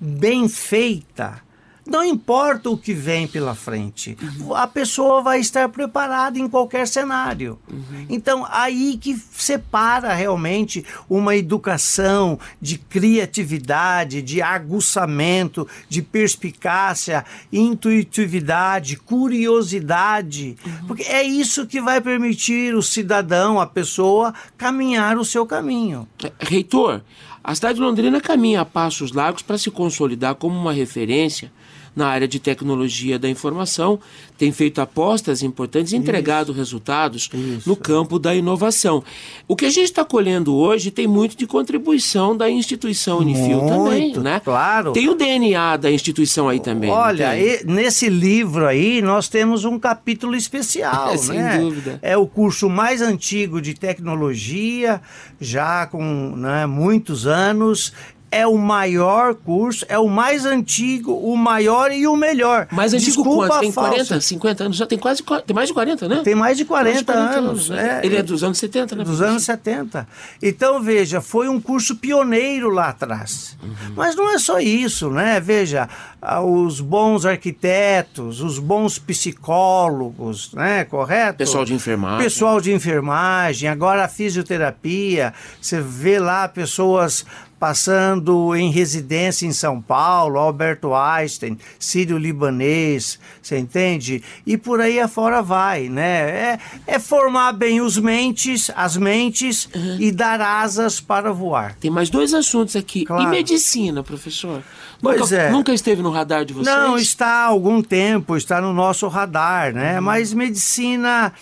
bem 0.00 0.48
feita 0.48 1.45
não 1.86 2.04
importa 2.04 2.68
o 2.68 2.76
que 2.76 2.92
vem 2.92 3.26
pela 3.28 3.54
frente, 3.54 4.16
uhum. 4.20 4.54
a 4.54 4.66
pessoa 4.66 5.22
vai 5.22 5.38
estar 5.38 5.68
preparada 5.68 6.38
em 6.38 6.48
qualquer 6.48 6.86
cenário. 6.88 7.58
Uhum. 7.70 8.06
Então, 8.08 8.46
aí 8.50 8.98
que 9.00 9.16
separa 9.16 10.12
realmente 10.12 10.84
uma 11.08 11.36
educação 11.36 12.38
de 12.60 12.76
criatividade, 12.76 14.20
de 14.20 14.42
aguçamento, 14.42 15.66
de 15.88 16.02
perspicácia, 16.02 17.24
intuitividade, 17.52 18.96
curiosidade, 18.96 20.56
uhum. 20.66 20.86
porque 20.88 21.04
é 21.04 21.22
isso 21.22 21.66
que 21.66 21.80
vai 21.80 22.00
permitir 22.00 22.74
o 22.74 22.82
cidadão, 22.82 23.60
a 23.60 23.66
pessoa, 23.66 24.34
caminhar 24.58 25.16
o 25.16 25.24
seu 25.24 25.46
caminho. 25.46 26.08
Reitor, 26.40 27.00
a 27.44 27.54
cidade 27.54 27.74
de 27.76 27.80
Londrina 27.80 28.20
caminha 28.20 28.62
a 28.62 28.64
passos 28.64 29.12
largos 29.12 29.40
para 29.42 29.56
se 29.56 29.70
consolidar 29.70 30.34
como 30.34 30.58
uma 30.58 30.72
referência 30.72 31.52
na 31.96 32.08
área 32.08 32.28
de 32.28 32.38
tecnologia 32.38 33.18
da 33.18 33.28
informação, 33.28 33.98
tem 34.36 34.52
feito 34.52 34.82
apostas 34.82 35.42
importantes 35.42 35.94
e 35.94 35.96
entregado 35.96 36.50
Isso. 36.50 36.58
resultados 36.58 37.30
Isso. 37.32 37.66
no 37.66 37.74
campo 37.74 38.18
da 38.18 38.34
inovação. 38.34 39.02
O 39.48 39.56
que 39.56 39.64
a 39.64 39.70
gente 39.70 39.86
está 39.86 40.04
colhendo 40.04 40.54
hoje 40.54 40.90
tem 40.90 41.06
muito 41.06 41.36
de 41.36 41.46
contribuição 41.46 42.36
da 42.36 42.50
instituição 42.50 43.18
Unifil 43.18 43.62
muito, 43.62 43.68
também, 43.68 44.18
né? 44.18 44.40
Claro. 44.44 44.92
Tem 44.92 45.08
o 45.08 45.14
DNA 45.14 45.78
da 45.78 45.90
instituição 45.90 46.50
aí 46.50 46.60
também. 46.60 46.90
Olha, 46.90 47.30
nesse 47.64 48.10
livro 48.10 48.66
aí 48.66 49.00
nós 49.00 49.28
temos 49.28 49.64
um 49.64 49.78
capítulo 49.78 50.36
especial, 50.36 51.14
é, 51.14 51.16
Sem 51.16 51.38
né? 51.38 51.58
dúvida. 51.58 51.98
É 52.02 52.16
o 52.16 52.26
curso 52.26 52.68
mais 52.68 53.00
antigo 53.00 53.62
de 53.62 53.72
tecnologia, 53.72 55.00
já 55.40 55.86
com 55.86 56.34
né, 56.36 56.66
muitos 56.66 57.26
anos 57.26 57.92
é 58.36 58.46
o 58.46 58.56
maior 58.58 59.34
curso, 59.34 59.84
é 59.88 59.98
o 59.98 60.08
mais 60.08 60.44
antigo, 60.44 61.12
o 61.12 61.36
maior 61.36 61.90
e 61.92 62.06
o 62.06 62.16
melhor. 62.16 62.66
Mais 62.70 62.92
antigo 62.92 63.06
Desculpa 63.22 63.48
quanto? 63.48 63.60
Tem 63.60 63.72
falsa. 63.72 63.90
40, 63.90 64.20
50 64.20 64.64
anos? 64.64 64.76
Já 64.76 64.86
tem 64.86 64.98
quase 64.98 65.22
qua- 65.22 65.40
tem 65.40 65.54
mais 65.54 65.68
de 65.68 65.74
40, 65.74 66.08
né? 66.08 66.20
Tem 66.22 66.34
mais 66.34 66.56
de 66.58 66.64
40, 66.64 66.88
Mais 66.90 66.98
de 66.98 67.04
40 67.04 67.38
anos. 67.38 67.68
né? 67.70 68.00
Ele 68.04 68.16
é 68.16 68.22
dos 68.22 68.42
anos 68.44 68.58
70, 68.58 68.94
né? 68.96 69.04
Dos 69.04 69.20
anos 69.22 69.44
70. 69.44 70.06
Então, 70.42 70.82
veja, 70.82 71.20
foi 71.20 71.48
um 71.48 71.60
curso 71.60 71.96
pioneiro 71.96 72.70
lá 72.70 72.88
atrás. 72.90 73.56
Uhum. 73.62 73.94
Mas 73.96 74.14
não 74.14 74.30
é 74.32 74.38
só 74.38 74.58
isso, 74.60 75.10
né? 75.10 75.40
Veja, 75.40 75.88
os 76.44 76.80
bons 76.80 77.24
arquitetos, 77.24 78.40
os 78.40 78.58
bons 78.58 78.98
psicólogos, 78.98 80.52
né? 80.52 80.84
Correto? 80.84 81.38
Pessoal 81.38 81.64
de 81.64 81.74
enfermagem. 81.74 82.18
Pessoal 82.22 82.60
de 82.60 82.72
enfermagem, 82.72 83.68
agora 83.68 84.04
a 84.04 84.08
fisioterapia. 84.08 85.32
Você 85.60 85.80
vê 85.80 86.18
lá 86.18 86.48
pessoas 86.48 87.24
passando 87.58 88.54
em 88.54 88.70
residência 88.70 89.46
em 89.46 89.52
São 89.52 89.80
Paulo, 89.80 90.38
Alberto 90.38 90.94
Einstein, 90.94 91.58
sírio-libanês, 91.78 93.18
você 93.42 93.58
entende? 93.58 94.22
E 94.46 94.56
por 94.56 94.80
aí 94.80 95.00
afora 95.00 95.40
vai, 95.42 95.88
né? 95.88 96.04
É, 96.06 96.58
é 96.86 96.98
formar 96.98 97.52
bem 97.52 97.80
os 97.80 97.98
mentes, 97.98 98.70
as 98.76 98.96
mentes 98.96 99.68
Uhum. 99.74 99.96
e 99.98 100.10
dar 100.12 100.40
asas 100.40 101.00
para 101.00 101.32
voar. 101.32 101.74
Tem 101.80 101.90
mais 101.90 102.10
dois 102.10 102.34
assuntos 102.34 102.76
aqui. 102.76 103.04
Claro. 103.04 103.22
E 103.22 103.26
medicina, 103.26 104.02
professor? 104.02 104.62
Pois 105.00 105.20
nunca, 105.20 105.36
é. 105.36 105.50
nunca 105.50 105.74
esteve 105.74 106.02
no 106.02 106.10
radar 106.10 106.44
de 106.44 106.52
vocês? 106.52 106.74
Não, 106.74 106.96
está 106.96 107.26
há 107.26 107.44
algum 107.46 107.82
tempo, 107.82 108.36
está 108.36 108.60
no 108.60 108.72
nosso 108.72 109.08
radar, 109.08 109.72
né? 109.72 110.00
Mas 110.00 110.32
medicina 110.32 111.32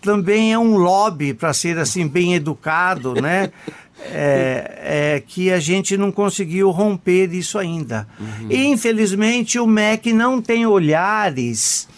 também 0.00 0.52
é 0.52 0.58
um 0.58 0.76
lobby 0.76 1.34
para 1.34 1.52
ser 1.52 1.78
assim 1.78 2.06
bem 2.06 2.34
educado, 2.34 3.14
né? 3.14 3.50
É, 4.00 5.16
é 5.16 5.22
que 5.26 5.50
a 5.50 5.60
gente 5.60 5.96
não 5.96 6.10
conseguiu 6.12 6.70
romper 6.70 7.32
isso 7.34 7.58
ainda. 7.58 8.06
E, 8.48 8.64
infelizmente 8.66 9.58
o 9.58 9.66
MEC 9.66 10.12
não 10.12 10.40
tem 10.40 10.66
olhares 10.66 11.88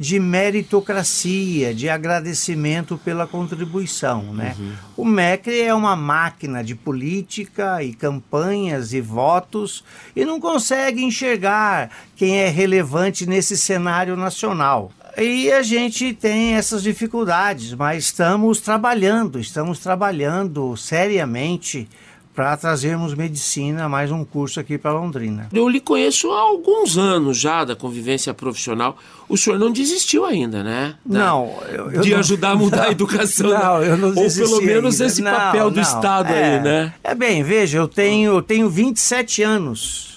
de 0.00 0.18
meritocracia, 0.18 1.74
de 1.74 1.88
agradecimento 1.88 2.96
pela 2.96 3.26
contribuição, 3.26 4.32
né? 4.32 4.56
O 4.96 5.04
MEC 5.04 5.60
é 5.60 5.74
uma 5.74 5.94
máquina 5.94 6.64
de 6.64 6.74
política 6.74 7.82
e 7.82 7.92
campanhas 7.92 8.94
e 8.94 9.00
votos 9.00 9.84
e 10.16 10.24
não 10.24 10.40
consegue 10.40 11.04
enxergar 11.04 11.90
quem 12.16 12.38
é 12.38 12.48
relevante 12.48 13.26
nesse 13.26 13.58
cenário 13.58 14.16
nacional. 14.16 14.90
E 15.18 15.50
a 15.52 15.62
gente 15.62 16.12
tem 16.14 16.54
essas 16.54 16.82
dificuldades, 16.82 17.74
mas 17.74 18.04
estamos 18.04 18.60
trabalhando, 18.60 19.38
estamos 19.38 19.78
trabalhando 19.78 20.76
seriamente 20.76 21.88
para 22.34 22.56
trazermos 22.56 23.12
medicina, 23.12 23.88
mais 23.88 24.10
um 24.10 24.24
curso 24.24 24.60
aqui 24.60 24.78
para 24.78 24.92
Londrina. 24.92 25.48
Eu 25.52 25.68
lhe 25.68 25.80
conheço 25.80 26.30
há 26.30 26.40
alguns 26.40 26.96
anos 26.96 27.36
já 27.36 27.64
da 27.64 27.74
convivência 27.76 28.32
profissional. 28.32 28.96
O 29.28 29.36
senhor 29.36 29.58
não 29.58 29.70
desistiu 29.70 30.24
ainda, 30.24 30.62
né? 30.62 30.94
Da- 31.04 31.18
Não, 31.18 31.52
eu- 31.68 31.90
eu 31.90 32.00
de 32.00 32.10
não- 32.10 32.18
ajudar 32.20 32.50
a 32.52 32.54
mudar 32.56 32.84
a 32.84 32.90
educação. 32.92 33.50
Não, 33.50 33.82
eu 33.82 33.96
não 33.98 34.08
Ou 34.08 34.14
pelo 34.14 34.24
desisti 34.26 34.64
menos 34.64 35.00
ainda. 35.00 35.12
esse 35.12 35.22
Não, 35.22 35.32
papel 35.32 35.70
do 35.70 35.76
não. 35.76 35.82
Estado 35.82 36.32
é, 36.32 36.56
aí, 36.56 36.62
né? 36.62 36.94
É 37.02 37.14
bem, 37.14 37.42
veja, 37.42 37.76
eu 37.78 37.88
tenho, 37.88 38.32
eu 38.36 38.42
tenho 38.42 38.70
27 38.70 39.42
anos 39.42 40.09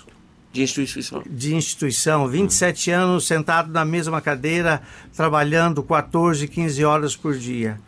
De 0.54 0.62
instituição. 0.62 1.24
de 1.28 1.56
instituição, 1.56 2.28
27 2.28 2.92
anos 2.92 3.26
sentado 3.26 3.72
na 3.72 3.84
mesma 3.84 4.22
cadeira, 4.22 4.84
trabalhando 5.16 5.82
14, 5.82 6.48
15 6.48 6.86
horas 6.86 7.16
por 7.16 7.36
dia. 7.36 7.80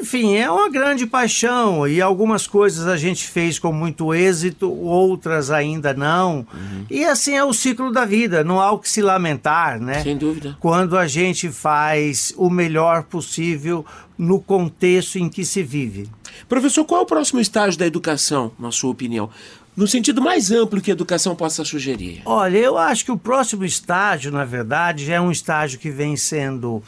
Enfim, 0.00 0.36
é 0.36 0.50
uma 0.50 0.70
grande 0.70 1.06
paixão 1.06 1.86
e 1.86 2.00
algumas 2.00 2.46
coisas 2.46 2.86
a 2.86 2.96
gente 2.96 3.26
fez 3.28 3.58
com 3.58 3.72
muito 3.72 4.14
êxito, 4.14 4.72
outras 4.72 5.50
ainda 5.50 5.92
não. 5.92 6.46
E 6.88 7.04
assim 7.04 7.34
é 7.34 7.44
o 7.44 7.52
ciclo 7.52 7.92
da 7.92 8.06
vida, 8.06 8.42
não 8.42 8.58
há 8.58 8.70
o 8.70 8.78
que 8.78 8.88
se 8.88 9.02
lamentar, 9.02 9.78
né? 9.78 10.02
Sem 10.02 10.16
dúvida. 10.16 10.56
Quando 10.60 10.96
a 10.96 11.06
gente 11.06 11.50
faz 11.50 12.32
o 12.38 12.48
melhor 12.48 13.02
possível 13.02 13.84
no 14.16 14.40
contexto 14.40 15.18
em 15.18 15.28
que 15.28 15.44
se 15.44 15.62
vive. 15.62 16.08
Professor, 16.48 16.84
qual 16.84 17.00
é 17.00 17.04
o 17.04 17.06
próximo 17.06 17.40
estágio 17.40 17.78
da 17.78 17.86
educação, 17.86 18.52
na 18.58 18.70
sua 18.70 18.90
opinião? 18.90 19.28
No 19.76 19.86
sentido 19.86 20.22
mais 20.22 20.50
amplo 20.50 20.80
que 20.80 20.90
a 20.90 20.94
educação 20.94 21.36
possa 21.36 21.62
sugerir. 21.64 22.22
Olha, 22.24 22.56
eu 22.56 22.78
acho 22.78 23.04
que 23.04 23.12
o 23.12 23.18
próximo 23.18 23.64
estágio, 23.64 24.32
na 24.32 24.44
verdade, 24.44 25.04
já 25.04 25.16
é 25.16 25.20
um 25.20 25.30
estágio 25.30 25.78
que 25.78 25.90
vem 25.90 26.16
sendo 26.16 26.82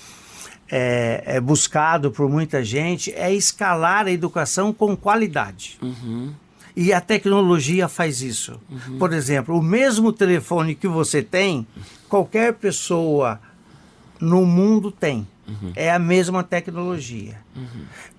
é, 0.71 1.23
é, 1.27 1.41
buscado 1.41 2.11
por 2.11 2.31
muita 2.31 2.65
gente, 2.65 3.13
é 3.13 3.33
escalar 3.33 4.07
a 4.07 4.11
educação 4.11 4.73
com 4.73 4.97
qualidade. 4.97 5.79
E 6.75 6.93
a 6.93 7.01
tecnologia 7.01 7.89
faz 7.89 8.23
isso. 8.23 8.59
Por 8.99 9.13
exemplo, 9.13 9.59
o 9.59 9.63
mesmo 9.63 10.13
telefone 10.13 10.75
que 10.75 10.89
você 10.89 11.23
tem, 11.23 11.67
qualquer 12.09 12.55
pessoa 12.55 13.41
no 14.21 14.47
mundo 14.47 14.91
tem. 14.91 15.27
É 15.75 15.91
a 15.91 15.99
mesma 15.99 16.43
tecnologia. 16.43 17.41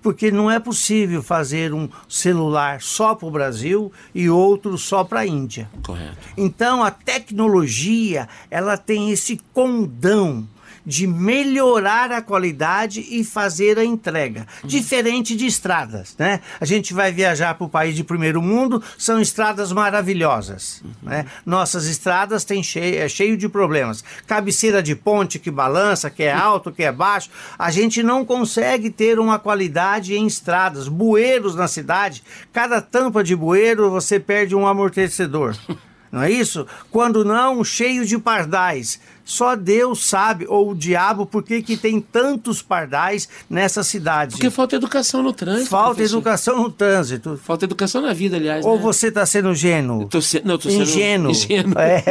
Porque 0.02 0.30
não 0.30 0.50
é 0.50 0.58
possível 0.58 1.22
fazer 1.22 1.72
um 1.72 1.88
celular 2.08 2.80
só 2.82 3.14
para 3.14 3.28
o 3.28 3.30
Brasil 3.30 3.92
e 4.14 4.28
outro 4.28 4.76
só 4.76 5.04
para 5.04 5.20
a 5.20 5.26
Índia. 5.26 5.70
Correto. 5.82 6.16
Então 6.36 6.82
a 6.82 6.90
tecnologia 6.90 8.28
ela 8.50 8.76
tem 8.76 9.10
esse 9.10 9.40
condão 9.52 10.46
de 10.90 11.06
melhorar 11.06 12.10
a 12.10 12.20
qualidade 12.20 13.06
e 13.08 13.22
fazer 13.22 13.78
a 13.78 13.84
entrega, 13.84 14.44
diferente 14.64 15.36
de 15.36 15.46
estradas, 15.46 16.16
né? 16.18 16.40
A 16.60 16.64
gente 16.64 16.92
vai 16.92 17.12
viajar 17.12 17.54
para 17.54 17.64
o 17.64 17.68
país 17.68 17.94
de 17.94 18.02
primeiro 18.02 18.42
mundo, 18.42 18.82
são 18.98 19.20
estradas 19.20 19.70
maravilhosas, 19.70 20.82
né? 21.00 21.26
Nossas 21.46 21.86
estradas 21.86 22.42
têm 22.44 22.60
cheio, 22.60 22.98
é 22.98 23.08
cheio 23.08 23.36
de 23.36 23.48
problemas, 23.48 24.02
cabeceira 24.26 24.82
de 24.82 24.96
ponte 24.96 25.38
que 25.38 25.48
balança, 25.48 26.10
que 26.10 26.24
é 26.24 26.32
alto, 26.32 26.72
que 26.72 26.82
é 26.82 26.90
baixo, 26.90 27.30
a 27.56 27.70
gente 27.70 28.02
não 28.02 28.24
consegue 28.24 28.90
ter 28.90 29.20
uma 29.20 29.38
qualidade 29.38 30.16
em 30.16 30.26
estradas, 30.26 30.88
bueiros 30.88 31.54
na 31.54 31.68
cidade, 31.68 32.24
cada 32.52 32.82
tampa 32.82 33.22
de 33.22 33.36
bueiro 33.36 33.92
você 33.92 34.18
perde 34.18 34.56
um 34.56 34.66
amortecedor. 34.66 35.56
Não 36.10 36.22
é 36.22 36.30
isso? 36.30 36.66
Quando 36.90 37.24
não, 37.24 37.62
cheio 37.62 38.04
de 38.04 38.18
pardais. 38.18 39.00
Só 39.30 39.54
Deus 39.54 40.02
sabe, 40.06 40.44
ou 40.48 40.72
o 40.72 40.74
diabo, 40.74 41.24
por 41.24 41.44
que 41.44 41.62
que 41.62 41.76
tem 41.76 42.00
tantos 42.00 42.62
pardais 42.62 43.28
nessa 43.48 43.84
cidade. 43.84 44.32
Porque 44.32 44.50
falta 44.50 44.74
educação 44.74 45.22
no 45.22 45.32
trânsito. 45.32 45.70
Falta 45.70 45.94
professor. 45.94 46.16
educação 46.16 46.62
no 46.62 46.68
trânsito. 46.68 47.40
Falta 47.44 47.64
educação 47.64 48.02
na 48.02 48.12
vida, 48.12 48.36
aliás. 48.36 48.66
Ou 48.66 48.74
né? 48.74 48.82
você 48.82 49.06
está 49.06 49.24
sendo 49.24 49.54
gênuo? 49.54 50.08
Eu 50.12 50.20
se... 50.20 50.42
Não, 50.44 50.54
eu 50.54 50.58
tô 50.58 50.68
sendo 50.68 50.82
Ingênuo. 50.82 51.30
ingênuo. 51.30 51.78
É. 51.78 52.02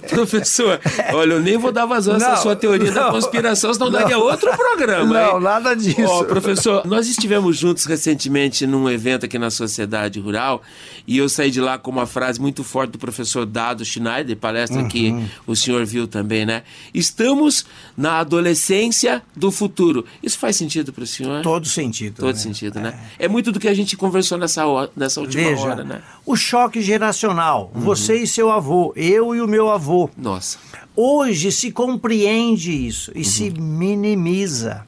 Professor, 0.08 0.80
olha, 1.12 1.34
eu 1.34 1.40
nem 1.40 1.58
vou 1.58 1.70
dar 1.70 1.84
vazão 1.84 2.14
a 2.14 2.16
essa 2.16 2.36
sua 2.36 2.56
teoria 2.56 2.90
da 2.90 3.04
não, 3.04 3.10
conspiração, 3.12 3.74
senão 3.74 3.90
não. 3.90 3.98
daria 3.98 4.16
outro 4.16 4.50
programa. 4.56 5.04
Não, 5.12 5.36
hein? 5.36 5.42
nada 5.42 5.74
disso. 5.76 6.00
Ó, 6.02 6.24
professor, 6.24 6.86
nós 6.86 7.08
estivemos 7.08 7.58
juntos 7.58 7.84
recentemente 7.84 8.66
num 8.66 8.88
evento 8.88 9.26
aqui 9.26 9.38
na 9.38 9.50
Sociedade 9.50 10.18
Rural 10.18 10.62
e 11.06 11.18
eu 11.18 11.28
saí 11.28 11.50
de 11.50 11.60
lá 11.60 11.76
com 11.76 11.90
uma 11.90 12.06
frase 12.06 12.40
muito 12.40 12.64
forte 12.64 12.92
do 12.92 12.98
professor 12.98 13.44
Dado 13.44 13.84
Schneider, 13.84 14.34
palestra 14.34 14.82
que 14.84 15.10
Uhum. 15.10 15.28
o 15.46 15.56
senhor 15.56 15.84
viu 15.90 16.06
também, 16.06 16.46
né? 16.46 16.62
Estamos 16.94 17.66
na 17.96 18.18
adolescência 18.18 19.22
do 19.36 19.50
futuro. 19.50 20.04
Isso 20.22 20.38
faz 20.38 20.56
sentido 20.56 20.92
para 20.92 21.04
o 21.04 21.06
senhor? 21.06 21.42
Todo 21.42 21.66
sentido. 21.66 22.16
Todo 22.16 22.34
né? 22.34 22.40
sentido, 22.40 22.80
né? 22.80 22.98
É 23.18 23.28
muito 23.28 23.52
do 23.52 23.60
que 23.60 23.68
a 23.68 23.74
gente 23.74 23.96
conversou 23.96 24.38
nessa, 24.38 24.66
hora, 24.66 24.90
nessa 24.96 25.20
última 25.20 25.42
Veja, 25.42 25.62
hora, 25.62 25.84
né? 25.84 26.02
o 26.24 26.36
choque 26.36 26.80
geracional. 26.80 27.70
Uhum. 27.74 27.80
Você 27.82 28.16
e 28.16 28.26
seu 28.26 28.50
avô, 28.50 28.92
eu 28.96 29.34
e 29.34 29.40
o 29.40 29.48
meu 29.48 29.70
avô. 29.70 30.08
Nossa. 30.16 30.58
Hoje 30.94 31.50
se 31.50 31.72
compreende 31.72 32.72
isso 32.86 33.12
e 33.14 33.24
se 33.24 33.50
minimiza. 33.50 34.84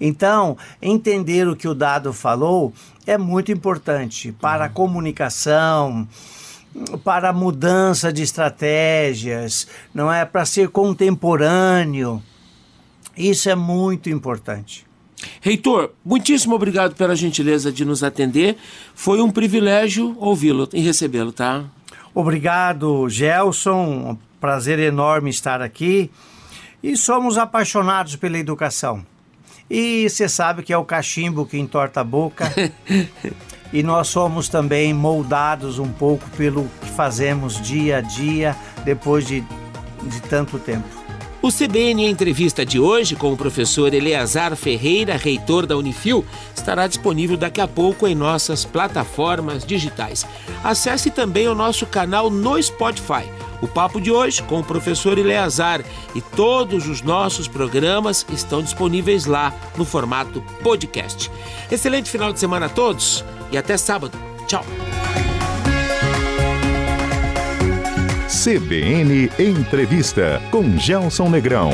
Então, 0.00 0.56
entender 0.80 1.48
o 1.48 1.56
que 1.56 1.66
o 1.66 1.74
dado 1.74 2.12
falou 2.12 2.72
é 3.06 3.16
muito 3.16 3.50
importante 3.50 4.32
para 4.32 4.66
a 4.66 4.68
comunicação, 4.68 6.06
para 7.04 7.30
a 7.30 7.32
mudança 7.32 8.12
de 8.12 8.22
estratégias, 8.22 9.66
não 9.94 10.12
é 10.12 10.24
para 10.24 10.44
ser 10.44 10.68
contemporâneo. 10.68 12.22
Isso 13.16 13.48
é 13.50 13.54
muito 13.54 14.08
importante. 14.08 14.86
Reitor, 15.40 15.90
muitíssimo 16.04 16.54
obrigado 16.54 16.94
pela 16.94 17.16
gentileza 17.16 17.72
de 17.72 17.84
nos 17.84 18.04
atender. 18.04 18.56
Foi 18.94 19.20
um 19.20 19.30
privilégio 19.30 20.16
ouvi-lo 20.18 20.68
e 20.72 20.80
recebê-lo, 20.80 21.32
tá? 21.32 21.64
Obrigado, 22.14 23.08
Gelson. 23.08 24.10
Um 24.10 24.18
prazer 24.40 24.78
enorme 24.78 25.30
estar 25.30 25.60
aqui. 25.60 26.10
E 26.82 26.96
somos 26.96 27.36
apaixonados 27.36 28.16
pela 28.16 28.38
educação. 28.38 29.04
E 29.68 30.08
você 30.08 30.28
sabe 30.28 30.62
que 30.62 30.72
é 30.72 30.78
o 30.78 30.84
cachimbo 30.84 31.44
que 31.44 31.58
entorta 31.58 32.00
a 32.00 32.04
boca. 32.04 32.50
e 33.72 33.82
nós 33.82 34.08
somos 34.08 34.48
também 34.48 34.92
moldados 34.94 35.78
um 35.78 35.88
pouco 35.88 36.28
pelo 36.30 36.68
que 36.80 36.90
fazemos 36.90 37.60
dia 37.60 37.98
a 37.98 38.00
dia 38.00 38.56
depois 38.84 39.26
de, 39.26 39.44
de 40.02 40.20
tanto 40.22 40.58
tempo. 40.58 40.98
O 41.40 41.52
CBN 41.52 42.04
Entrevista 42.04 42.66
de 42.66 42.80
hoje 42.80 43.14
com 43.14 43.32
o 43.32 43.36
professor 43.36 43.94
Eleazar 43.94 44.56
Ferreira, 44.56 45.16
reitor 45.16 45.66
da 45.66 45.76
Unifil, 45.76 46.24
estará 46.54 46.88
disponível 46.88 47.36
daqui 47.36 47.60
a 47.60 47.68
pouco 47.68 48.08
em 48.08 48.14
nossas 48.14 48.64
plataformas 48.64 49.64
digitais. 49.64 50.26
Acesse 50.64 51.10
também 51.10 51.46
o 51.46 51.54
nosso 51.54 51.86
canal 51.86 52.28
no 52.28 52.60
Spotify. 52.60 53.30
O 53.62 53.68
papo 53.68 54.00
de 54.00 54.10
hoje 54.10 54.42
com 54.42 54.58
o 54.58 54.64
professor 54.64 55.16
Eleazar 55.16 55.84
e 56.12 56.20
todos 56.20 56.88
os 56.88 57.02
nossos 57.02 57.46
programas 57.46 58.26
estão 58.32 58.60
disponíveis 58.60 59.24
lá 59.24 59.52
no 59.76 59.84
formato 59.84 60.42
podcast. 60.62 61.30
Excelente 61.70 62.10
final 62.10 62.32
de 62.32 62.40
semana 62.40 62.66
a 62.66 62.68
todos 62.68 63.24
e 63.50 63.58
até 63.58 63.76
sábado. 63.76 64.18
Tchau. 64.46 64.64
CBN 68.28 69.30
Entrevista 69.38 70.40
com 70.50 70.78
Gelson 70.78 71.28
Negrão. 71.28 71.72